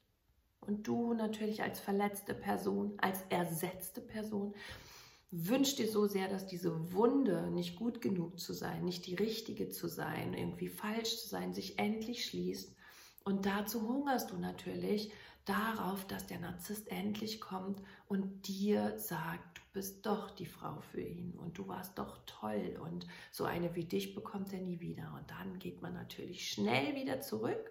Und 0.60 0.86
du 0.86 1.14
natürlich 1.14 1.62
als 1.62 1.80
verletzte 1.80 2.34
Person, 2.34 2.94
als 2.98 3.22
ersetzte 3.28 4.00
Person 4.00 4.54
wünscht 5.30 5.78
dir 5.78 5.88
so 5.88 6.06
sehr, 6.06 6.28
dass 6.28 6.46
diese 6.46 6.92
Wunde, 6.92 7.50
nicht 7.50 7.76
gut 7.76 8.00
genug 8.00 8.40
zu 8.40 8.52
sein, 8.52 8.84
nicht 8.84 9.06
die 9.06 9.14
richtige 9.14 9.68
zu 9.68 9.88
sein, 9.88 10.34
irgendwie 10.34 10.68
falsch 10.68 11.18
zu 11.18 11.28
sein, 11.28 11.54
sich 11.54 11.78
endlich 11.78 12.26
schließt. 12.26 12.74
Und 13.24 13.46
dazu 13.46 13.88
hungerst 13.88 14.30
du 14.30 14.38
natürlich 14.38 15.12
darauf, 15.44 16.06
dass 16.06 16.26
der 16.26 16.40
Narzisst 16.40 16.90
endlich 16.90 17.40
kommt 17.40 17.80
und 18.08 18.48
dir 18.48 18.98
sagt, 18.98 19.58
du 19.58 19.62
bist 19.72 20.04
doch 20.04 20.30
die 20.30 20.46
Frau 20.46 20.80
für 20.80 21.00
ihn 21.00 21.38
und 21.38 21.58
du 21.58 21.68
warst 21.68 21.98
doch 21.98 22.18
toll 22.26 22.80
und 22.82 23.06
so 23.30 23.44
eine 23.44 23.74
wie 23.76 23.84
dich 23.84 24.14
bekommt 24.14 24.52
er 24.52 24.60
nie 24.60 24.80
wieder. 24.80 25.14
Und 25.16 25.30
dann 25.30 25.58
geht 25.58 25.80
man 25.80 25.94
natürlich 25.94 26.50
schnell 26.50 26.94
wieder 26.96 27.20
zurück. 27.20 27.70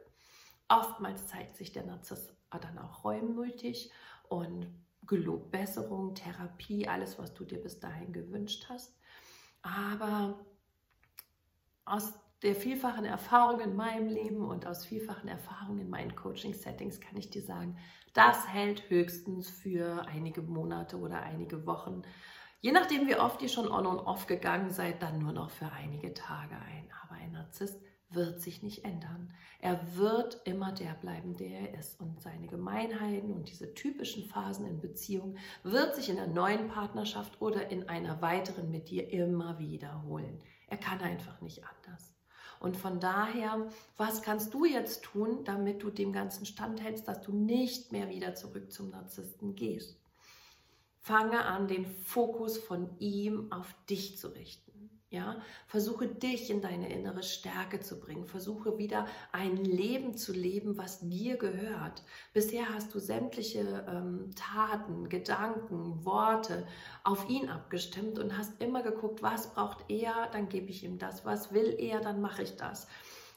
Oftmals 0.69 1.27
zeigt 1.27 1.57
sich 1.57 1.71
der 1.71 1.85
Narzisst 1.85 2.33
dann 2.61 2.77
auch 2.77 3.03
reumütig 3.03 3.91
und 4.27 4.67
gelobt 5.09 5.51
Besserung, 5.51 6.15
Therapie, 6.15 6.87
alles, 6.87 7.19
was 7.19 7.33
du 7.33 7.43
dir 7.43 7.61
bis 7.61 7.79
dahin 7.79 8.13
gewünscht 8.13 8.67
hast. 8.69 8.95
Aber 9.61 10.39
aus 11.83 12.13
der 12.43 12.55
vielfachen 12.55 13.03
Erfahrung 13.03 13.59
in 13.59 13.75
meinem 13.75 14.07
Leben 14.07 14.47
und 14.47 14.65
aus 14.65 14.85
vielfachen 14.85 15.27
Erfahrungen 15.27 15.79
in 15.81 15.89
meinen 15.89 16.15
Coaching-Settings 16.15 17.01
kann 17.01 17.17
ich 17.17 17.29
dir 17.29 17.41
sagen, 17.41 17.77
das 18.13 18.47
hält 18.47 18.89
höchstens 18.89 19.49
für 19.49 20.05
einige 20.07 20.41
Monate 20.41 20.97
oder 20.97 21.21
einige 21.21 21.65
Wochen. 21.65 22.03
Je 22.61 22.71
nachdem, 22.71 23.07
wie 23.07 23.15
oft 23.15 23.41
ihr 23.41 23.49
schon 23.49 23.69
on 23.69 23.85
und 23.85 23.99
off 23.99 24.27
gegangen 24.27 24.69
seid, 24.69 25.01
dann 25.01 25.19
nur 25.19 25.33
noch 25.33 25.49
für 25.49 25.71
einige 25.71 26.13
Tage 26.13 26.55
ein. 26.55 26.89
Aber 27.03 27.15
ein 27.15 27.31
Narzisst 27.31 27.81
wird 28.11 28.41
sich 28.41 28.63
nicht 28.63 28.85
ändern. 28.85 29.33
Er 29.59 29.79
wird 29.95 30.41
immer 30.45 30.71
der 30.71 30.93
bleiben, 30.93 31.35
der 31.35 31.49
er 31.49 31.79
ist. 31.79 31.99
Und 31.99 32.21
seine 32.21 32.47
Gemeinheiten 32.47 33.33
und 33.33 33.49
diese 33.49 33.73
typischen 33.73 34.25
Phasen 34.25 34.65
in 34.65 34.79
Beziehung 34.79 35.37
wird 35.63 35.95
sich 35.95 36.09
in 36.09 36.15
der 36.15 36.27
neuen 36.27 36.67
Partnerschaft 36.67 37.41
oder 37.41 37.69
in 37.69 37.87
einer 37.89 38.21
weiteren 38.21 38.71
mit 38.71 38.89
dir 38.89 39.09
immer 39.11 39.59
wiederholen. 39.59 40.39
Er 40.67 40.77
kann 40.77 40.99
einfach 41.01 41.41
nicht 41.41 41.63
anders. 41.63 42.13
Und 42.59 42.75
von 42.75 42.99
daher, 42.99 43.69
was 43.95 44.21
kannst 44.21 44.53
du 44.53 44.65
jetzt 44.65 45.03
tun, 45.03 45.43
damit 45.45 45.81
du 45.81 45.89
dem 45.89 46.11
Ganzen 46.11 46.45
standhältst, 46.45 47.07
dass 47.07 47.21
du 47.21 47.31
nicht 47.31 47.91
mehr 47.91 48.09
wieder 48.09 48.35
zurück 48.35 48.71
zum 48.71 48.89
Narzissten 48.89 49.55
gehst? 49.55 49.97
Fange 50.99 51.45
an, 51.45 51.67
den 51.67 51.85
Fokus 51.85 52.57
von 52.57 52.89
ihm 52.99 53.51
auf 53.51 53.73
dich 53.89 54.17
zu 54.17 54.27
richten. 54.27 54.68
Ja, 55.11 55.41
versuche 55.65 56.07
dich 56.07 56.51
in 56.51 56.61
deine 56.61 56.93
innere 56.93 57.23
Stärke 57.23 57.79
zu 57.79 57.99
bringen. 57.99 58.27
Versuche 58.27 58.77
wieder 58.77 59.07
ein 59.31 59.55
Leben 59.55 60.15
zu 60.15 60.33
leben, 60.33 60.77
was 60.77 60.99
dir 60.99 61.35
gehört. 61.37 62.03
Bisher 62.31 62.71
hast 62.71 62.93
du 62.93 62.99
sämtliche 62.99 63.87
ähm, 63.89 64.29
Taten, 64.35 65.09
Gedanken, 65.09 66.05
Worte 66.05 66.67
auf 67.03 67.27
ihn 67.27 67.49
abgestimmt 67.49 68.19
und 68.19 68.37
hast 68.37 68.61
immer 68.61 68.83
geguckt, 68.83 69.23
was 69.23 69.51
braucht 69.51 69.89
er, 69.89 70.29
dann 70.31 70.47
gebe 70.47 70.69
ich 70.69 70.83
ihm 70.83 70.99
das. 70.99 71.25
Was 71.25 71.51
will 71.51 71.75
er, 71.79 72.01
dann 72.01 72.21
mache 72.21 72.43
ich 72.43 72.55
das. 72.55 72.87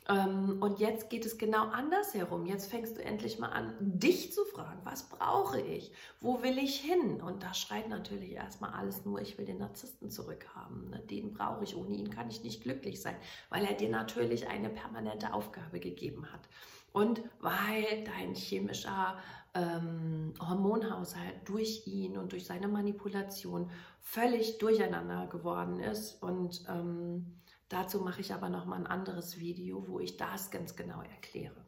Ähm, 0.08 0.58
und 0.60 0.80
jetzt 0.80 1.10
geht 1.10 1.24
es 1.24 1.38
genau 1.38 1.68
andersherum. 1.68 2.46
Jetzt 2.46 2.70
fängst 2.70 2.96
du 2.96 3.04
endlich 3.04 3.38
mal 3.38 3.50
an, 3.50 3.74
dich 3.78 4.32
zu 4.32 4.44
fragen, 4.44 4.80
was 4.84 5.08
brauche 5.08 5.60
ich? 5.60 5.92
Wo 6.20 6.42
will 6.42 6.58
ich 6.58 6.80
hin? 6.80 7.20
Und 7.20 7.42
da 7.42 7.54
schreit 7.54 7.88
natürlich 7.88 8.32
erstmal 8.32 8.72
alles 8.72 9.04
nur, 9.04 9.20
ich 9.20 9.38
will 9.38 9.44
den 9.44 9.58
Narzissten 9.58 10.10
zurückhaben. 10.10 10.90
Ne? 10.90 10.98
Den 11.10 11.32
brauche 11.32 11.64
ich, 11.64 11.76
ohne 11.76 11.94
ihn 11.94 12.10
kann 12.10 12.28
ich 12.30 12.42
nicht 12.42 12.62
glücklich 12.62 13.00
sein, 13.00 13.16
weil 13.48 13.64
er 13.64 13.74
dir 13.74 13.90
natürlich 13.90 14.48
eine 14.48 14.70
permanente 14.70 15.32
Aufgabe 15.32 15.78
gegeben 15.78 16.26
hat. 16.32 16.48
Und 16.92 17.22
weil 17.40 18.04
dein 18.04 18.34
chemischer 18.34 19.16
ähm, 19.54 20.34
Hormonhaushalt 20.40 21.36
durch 21.44 21.86
ihn 21.86 22.18
und 22.18 22.32
durch 22.32 22.44
seine 22.44 22.68
Manipulation 22.68 23.70
völlig 24.00 24.58
durcheinander 24.58 25.26
geworden 25.26 25.80
ist 25.80 26.22
und 26.22 26.64
ähm, 26.68 27.26
Dazu 27.72 28.00
mache 28.00 28.20
ich 28.20 28.34
aber 28.34 28.50
noch 28.50 28.66
mal 28.66 28.76
ein 28.76 28.86
anderes 28.86 29.38
Video, 29.38 29.88
wo 29.88 29.98
ich 29.98 30.18
das 30.18 30.50
ganz 30.50 30.76
genau 30.76 31.00
erkläre. 31.00 31.64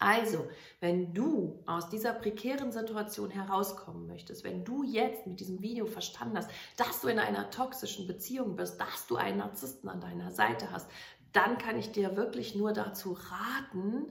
Also, 0.00 0.48
wenn 0.80 1.14
du 1.14 1.62
aus 1.66 1.88
dieser 1.88 2.12
prekären 2.12 2.72
Situation 2.72 3.30
herauskommen 3.30 4.08
möchtest, 4.08 4.42
wenn 4.42 4.64
du 4.64 4.82
jetzt 4.82 5.24
mit 5.28 5.38
diesem 5.38 5.62
Video 5.62 5.86
verstanden 5.86 6.36
hast, 6.36 6.50
dass 6.76 7.00
du 7.00 7.06
in 7.06 7.20
einer 7.20 7.48
toxischen 7.50 8.08
Beziehung 8.08 8.56
bist, 8.56 8.80
dass 8.80 9.06
du 9.06 9.14
einen 9.14 9.38
Narzissten 9.38 9.88
an 9.88 10.00
deiner 10.00 10.32
Seite 10.32 10.72
hast, 10.72 10.90
dann 11.32 11.58
kann 11.58 11.78
ich 11.78 11.92
dir 11.92 12.16
wirklich 12.16 12.56
nur 12.56 12.72
dazu 12.72 13.12
raten, 13.12 14.10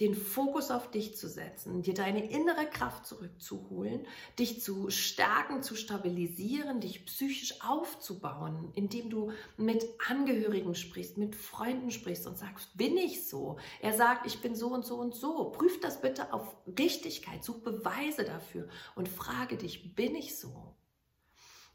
den 0.00 0.14
Fokus 0.14 0.70
auf 0.70 0.90
dich 0.90 1.16
zu 1.16 1.28
setzen, 1.28 1.82
dir 1.82 1.92
deine 1.92 2.30
innere 2.30 2.64
Kraft 2.66 3.06
zurückzuholen, 3.06 4.06
dich 4.38 4.62
zu 4.62 4.90
stärken, 4.90 5.62
zu 5.62 5.76
stabilisieren, 5.76 6.80
dich 6.80 7.04
psychisch 7.04 7.60
aufzubauen, 7.62 8.72
indem 8.74 9.10
du 9.10 9.32
mit 9.58 9.86
Angehörigen 10.08 10.74
sprichst, 10.74 11.18
mit 11.18 11.36
Freunden 11.36 11.90
sprichst 11.90 12.26
und 12.26 12.38
sagst, 12.38 12.76
bin 12.76 12.96
ich 12.96 13.28
so? 13.28 13.58
Er 13.82 13.92
sagt, 13.92 14.26
ich 14.26 14.40
bin 14.40 14.54
so 14.54 14.68
und 14.68 14.86
so 14.86 14.96
und 14.96 15.14
so. 15.14 15.50
Prüf 15.50 15.80
das 15.80 16.00
bitte 16.00 16.32
auf 16.32 16.56
Richtigkeit, 16.78 17.44
such 17.44 17.62
Beweise 17.62 18.24
dafür 18.24 18.68
und 18.94 19.08
frage 19.08 19.56
dich, 19.58 19.94
bin 19.94 20.14
ich 20.14 20.38
so? 20.38 20.74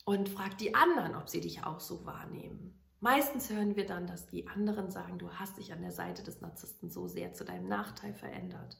Und 0.04 0.30
frag 0.30 0.58
die 0.58 0.74
anderen, 0.74 1.16
ob 1.16 1.30
sie 1.30 1.42
dich 1.42 1.64
auch 1.64 1.80
so 1.80 2.06
wahrnehmen. 2.06 2.80
Meistens 3.00 3.50
hören 3.50 3.76
wir 3.76 3.86
dann, 3.86 4.08
dass 4.08 4.28
die 4.28 4.48
anderen 4.48 4.90
sagen, 4.90 5.20
du 5.20 5.30
hast 5.32 5.58
dich 5.58 5.74
an 5.74 5.82
der 5.82 5.92
Seite 5.92 6.24
des 6.24 6.42
Narzissten 6.42 6.90
so 6.90 7.08
sehr 7.08 7.34
zu 7.34 7.44
deinem 7.46 7.68
Nachteil 7.68 8.14
verändert 8.14 8.78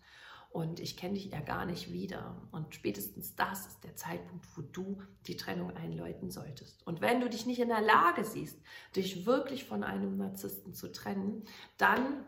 und 0.56 0.80
ich 0.80 0.96
kenne 0.96 1.16
dich 1.16 1.26
ja 1.26 1.42
gar 1.42 1.66
nicht 1.66 1.92
wieder. 1.92 2.42
Und 2.54 2.74
spätestens 2.74 3.36
das 3.36 3.68
ist 3.68 3.84
der 3.84 3.98
Zeitpunkt, 3.98 4.46
wo 4.56 4.62
du 4.62 5.02
die 5.28 5.36
Trennung 5.36 5.76
einläuten 5.76 6.32
solltest. 6.32 6.88
Und 6.88 7.02
wenn 7.02 7.20
du 7.20 7.30
dich 7.30 7.46
nicht 7.46 7.60
in 7.60 7.68
der 7.68 7.82
Lage 7.82 8.24
siehst, 8.24 8.58
dich 8.96 9.26
wirklich 9.26 9.66
von 9.66 9.84
einem 9.84 10.16
Narzissten 10.16 10.74
zu 10.74 10.94
trennen, 10.94 11.44
dann 11.78 12.24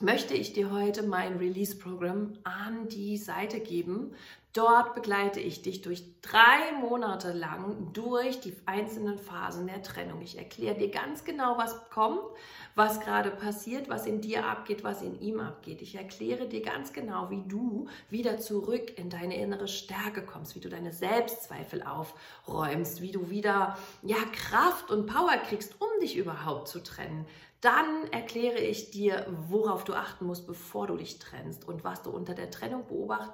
möchte 0.00 0.34
ich 0.34 0.52
dir 0.52 0.70
heute 0.70 1.02
mein 1.02 1.36
Release-Programm 1.36 2.38
an 2.44 2.86
die 2.86 3.16
Seite 3.18 3.58
geben, 3.58 4.14
Dort 4.54 4.94
begleite 4.94 5.40
ich 5.40 5.62
dich 5.62 5.82
durch 5.82 6.04
drei 6.22 6.78
Monate 6.80 7.32
lang 7.32 7.92
durch 7.92 8.38
die 8.38 8.54
einzelnen 8.66 9.18
Phasen 9.18 9.66
der 9.66 9.82
Trennung. 9.82 10.22
Ich 10.22 10.38
erkläre 10.38 10.76
dir 10.76 10.92
ganz 10.92 11.24
genau, 11.24 11.58
was 11.58 11.90
kommt, 11.90 12.22
was 12.76 13.00
gerade 13.00 13.32
passiert, 13.32 13.88
was 13.88 14.06
in 14.06 14.20
dir 14.20 14.46
abgeht, 14.46 14.84
was 14.84 15.02
in 15.02 15.20
ihm 15.20 15.40
abgeht. 15.40 15.82
Ich 15.82 15.96
erkläre 15.96 16.46
dir 16.46 16.62
ganz 16.62 16.92
genau, 16.92 17.30
wie 17.30 17.42
du 17.48 17.88
wieder 18.10 18.38
zurück 18.38 18.96
in 18.96 19.10
deine 19.10 19.36
innere 19.36 19.66
Stärke 19.66 20.22
kommst, 20.22 20.54
wie 20.54 20.60
du 20.60 20.68
deine 20.68 20.92
Selbstzweifel 20.92 21.82
aufräumst, 21.82 23.02
wie 23.02 23.10
du 23.10 23.30
wieder 23.30 23.76
ja 24.02 24.18
Kraft 24.32 24.92
und 24.92 25.06
Power 25.06 25.36
kriegst, 25.48 25.80
um 25.80 26.00
dich 26.00 26.16
überhaupt 26.16 26.68
zu 26.68 26.80
trennen. 26.80 27.26
Dann 27.64 28.08
erkläre 28.12 28.58
ich 28.58 28.90
dir, 28.90 29.26
worauf 29.48 29.84
du 29.84 29.94
achten 29.94 30.26
musst, 30.26 30.46
bevor 30.46 30.86
du 30.86 30.98
dich 30.98 31.18
trennst 31.18 31.66
und 31.66 31.82
was 31.82 32.02
du 32.02 32.10
unter 32.10 32.34
der 32.34 32.50
Trennung 32.50 32.82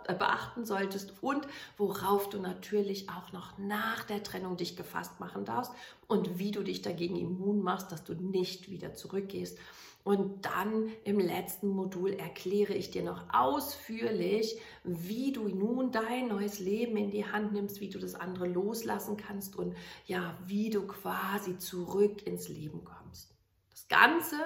äh, 0.07 0.15
beachten 0.15 0.65
solltest 0.65 1.10
und 1.21 1.47
worauf 1.77 2.29
du 2.29 2.39
natürlich 2.39 3.09
auch 3.11 3.33
noch 3.33 3.59
nach 3.59 4.05
der 4.05 4.23
Trennung 4.23 4.57
dich 4.57 4.77
gefasst 4.77 5.21
machen 5.21 5.45
darfst 5.45 5.73
und 6.09 6.39
wie 6.39 6.51
du 6.51 6.63
dich 6.63 6.83
dagegen 6.83 7.17
immun 7.17 7.63
machst, 7.63 7.93
dass 7.93 8.05
du 8.05 8.15
nicht 8.15 8.71
wieder 8.71 8.95
zurückgehst. 8.95 9.59
Und 10.03 10.47
dann 10.47 10.91
im 11.05 11.19
letzten 11.19 11.69
Modul 11.69 12.15
erkläre 12.15 12.73
ich 12.73 12.91
dir 12.91 13.03
noch 13.03 13.23
ausführlich, 13.35 14.59
wie 14.83 15.31
du 15.33 15.49
nun 15.49 15.93
dein 15.93 16.29
neues 16.29 16.59
Leben 16.59 16.97
in 16.97 17.11
die 17.11 17.27
Hand 17.27 17.53
nimmst, 17.53 17.81
wie 17.81 17.91
du 17.91 17.99
das 17.99 18.15
andere 18.15 18.49
loslassen 18.49 19.19
kannst 19.19 19.57
und 19.57 19.77
ja, 20.07 20.39
wie 20.47 20.71
du 20.71 20.87
quasi 20.87 21.59
zurück 21.59 22.27
ins 22.27 22.49
Leben 22.49 22.83
kommst. 22.83 23.01
Ganze 23.91 24.37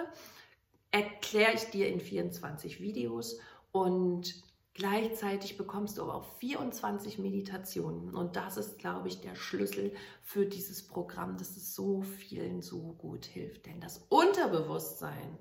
erkläre 0.91 1.53
ich 1.55 1.65
dir 1.65 1.87
in 1.89 2.01
24 2.01 2.81
Videos 2.81 3.39
und 3.71 4.43
gleichzeitig 4.75 5.57
bekommst 5.57 5.99
du 5.99 6.03
aber 6.03 6.15
auch 6.17 6.27
24 6.39 7.19
Meditationen. 7.19 8.15
Und 8.15 8.37
das 8.37 8.57
ist, 8.57 8.79
glaube 8.79 9.09
ich, 9.09 9.21
der 9.21 9.35
Schlüssel 9.35 9.93
für 10.23 10.47
dieses 10.47 10.87
Programm, 10.87 11.37
dass 11.37 11.57
es 11.57 11.75
so 11.75 12.03
vielen 12.03 12.63
so 12.63 12.95
gut 12.99 13.25
hilft. 13.25 13.67
Denn 13.67 13.81
das 13.81 14.05
Unterbewusstsein 14.09 15.39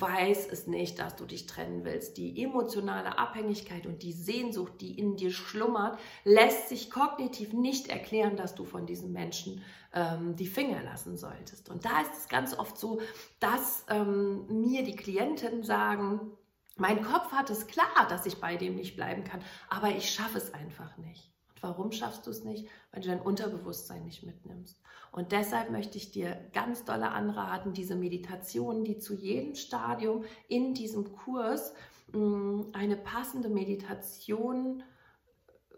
weiß 0.00 0.48
es 0.50 0.66
nicht, 0.66 0.98
dass 0.98 1.16
du 1.16 1.24
dich 1.24 1.46
trennen 1.46 1.84
willst. 1.84 2.16
Die 2.16 2.42
emotionale 2.42 3.18
Abhängigkeit 3.18 3.86
und 3.86 4.02
die 4.02 4.12
Sehnsucht, 4.12 4.80
die 4.80 4.98
in 4.98 5.16
dir 5.16 5.30
schlummert, 5.30 5.98
lässt 6.24 6.68
sich 6.68 6.90
kognitiv 6.90 7.52
nicht 7.52 7.88
erklären, 7.88 8.36
dass 8.36 8.54
du 8.54 8.64
von 8.64 8.86
diesem 8.86 9.12
Menschen 9.12 9.62
ähm, 9.94 10.34
die 10.36 10.48
Finger 10.48 10.82
lassen 10.82 11.16
solltest. 11.16 11.70
Und 11.70 11.84
da 11.84 12.00
ist 12.00 12.14
es 12.18 12.28
ganz 12.28 12.58
oft 12.58 12.76
so, 12.76 13.00
dass 13.38 13.84
ähm, 13.88 14.46
mir 14.48 14.82
die 14.82 14.96
Klienten 14.96 15.62
sagen, 15.62 16.32
mein 16.76 17.02
Kopf 17.02 17.32
hat 17.32 17.50
es 17.50 17.66
klar, 17.66 18.06
dass 18.08 18.26
ich 18.26 18.40
bei 18.40 18.56
dem 18.56 18.76
nicht 18.76 18.96
bleiben 18.96 19.24
kann, 19.24 19.42
aber 19.68 19.90
ich 19.90 20.10
schaffe 20.10 20.38
es 20.38 20.52
einfach 20.52 20.96
nicht. 20.98 21.32
Und 21.54 21.62
warum 21.62 21.92
schaffst 21.92 22.26
du 22.26 22.30
es 22.30 22.44
nicht? 22.44 22.68
Weil 22.92 23.02
du 23.02 23.08
dein 23.08 23.20
Unterbewusstsein 23.20 24.04
nicht 24.04 24.22
mitnimmst. 24.22 24.80
Und 25.10 25.32
deshalb 25.32 25.70
möchte 25.70 25.96
ich 25.96 26.10
dir 26.10 26.36
ganz 26.52 26.84
doll 26.84 27.02
anraten, 27.02 27.72
diese 27.72 27.96
Meditationen, 27.96 28.84
die 28.84 28.98
zu 28.98 29.14
jedem 29.14 29.54
Stadium 29.54 30.24
in 30.48 30.74
diesem 30.74 31.16
Kurs 31.16 31.72
mm, 32.12 32.64
eine 32.74 32.96
passende 32.96 33.48
Meditation 33.48 34.82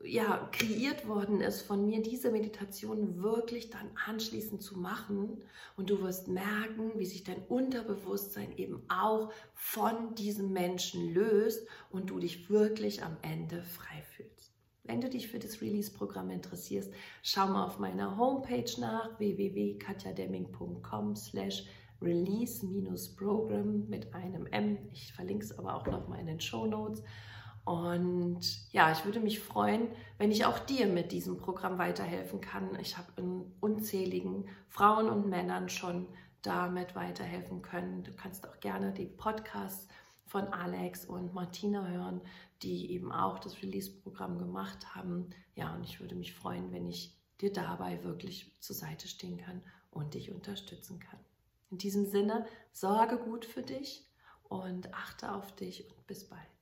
ja, 0.05 0.49
kreiert 0.53 1.09
worden 1.09 1.41
ist 1.41 1.63
von 1.63 1.87
mir, 1.87 2.03
diese 2.03 2.31
Meditation 2.31 3.23
wirklich 3.23 3.71
dann 3.71 3.91
anschließend 4.07 4.63
zu 4.63 4.79
machen. 4.79 5.43
Und 5.77 5.91
du 5.91 6.01
wirst 6.03 6.29
merken, 6.29 6.93
wie 6.97 7.07
sich 7.07 7.25
dein 7.25 7.43
Unterbewusstsein 7.49 8.57
eben 8.57 8.83
auch 8.89 9.33
von 9.55 10.15
diesem 10.15 10.53
Menschen 10.53 11.13
löst 11.13 11.67
und 11.91 12.11
du 12.11 12.19
dich 12.19 12.49
wirklich 12.51 13.03
am 13.03 13.17
Ende 13.23 13.63
frei 13.63 14.03
fühlst. 14.17 14.53
Wenn 14.85 15.01
du 15.03 15.11
dich 15.11 15.29
für 15.29 15.39
das 15.39 15.61
Release-Programm 15.61 16.31
interessierst, 16.31 16.91
schau 17.23 17.47
mal 17.49 17.67
auf 17.67 17.79
meiner 17.79 18.17
Homepage 18.17 18.71
nach 18.79 19.19
www.katjademming.com 19.19 21.15
slash 21.15 21.67
release-programm 22.01 23.87
mit 23.89 24.15
einem 24.15 24.47
M. 24.47 24.79
Ich 24.93 25.13
verlinke 25.13 25.45
es 25.45 25.59
aber 25.59 25.75
auch 25.75 25.87
nochmal 25.87 26.21
in 26.21 26.27
den 26.27 26.41
Show 26.41 26.67
Notes. 26.67 27.03
Und 27.69 28.73
ja, 28.73 28.91
ich 28.93 29.05
würde 29.05 29.21
mich 29.21 29.41
freuen, 29.41 29.89
wenn 30.17 30.31
ich 30.31 30.47
auch 30.47 30.59
dir 30.59 30.87
mit 30.87 31.13
diesem 31.13 31.37
Programm 31.37 31.77
weiterhelfen 31.77 32.41
kann. 32.41 32.81
Ich 32.81 32.97
habe 32.97 33.09
in 33.17 33.53
unzähligen 33.61 34.49
Frauen 34.69 35.11
und 35.11 35.29
Männern 35.29 35.69
schon 35.69 36.07
damit 36.41 36.95
weiterhelfen 36.95 37.61
können. 37.61 38.05
Du 38.05 38.15
kannst 38.15 38.49
auch 38.49 38.59
gerne 38.61 38.95
die 38.95 39.05
Podcasts 39.05 39.87
von 40.25 40.49
Alex 40.49 41.05
und 41.05 41.35
Martina 41.35 41.87
hören, 41.87 42.23
die 42.63 42.91
eben 42.91 43.13
auch 43.13 43.39
das 43.39 43.61
Release-Programm 43.63 44.39
gemacht 44.39 44.95
haben. 44.95 45.29
Ja, 45.55 45.75
und 45.75 45.85
ich 45.85 46.01
würde 46.01 46.15
mich 46.15 46.33
freuen, 46.33 46.73
wenn 46.73 46.87
ich 46.87 47.15
dir 47.39 47.53
dabei 47.53 48.03
wirklich 48.03 48.51
zur 48.61 48.77
Seite 48.77 49.09
stehen 49.09 49.37
kann 49.37 49.61
und 49.91 50.15
dich 50.15 50.31
unterstützen 50.31 51.01
kann. 51.01 51.21
In 51.71 51.77
diesem 51.77 52.07
Sinne, 52.07 52.47
sorge 52.73 53.19
gut 53.19 53.45
für 53.45 53.63
dich 53.63 54.09
und 54.45 54.95
achte 54.95 55.35
auf 55.35 55.55
dich 55.55 55.87
und 55.91 56.07
bis 56.07 56.27
bald. 56.27 56.58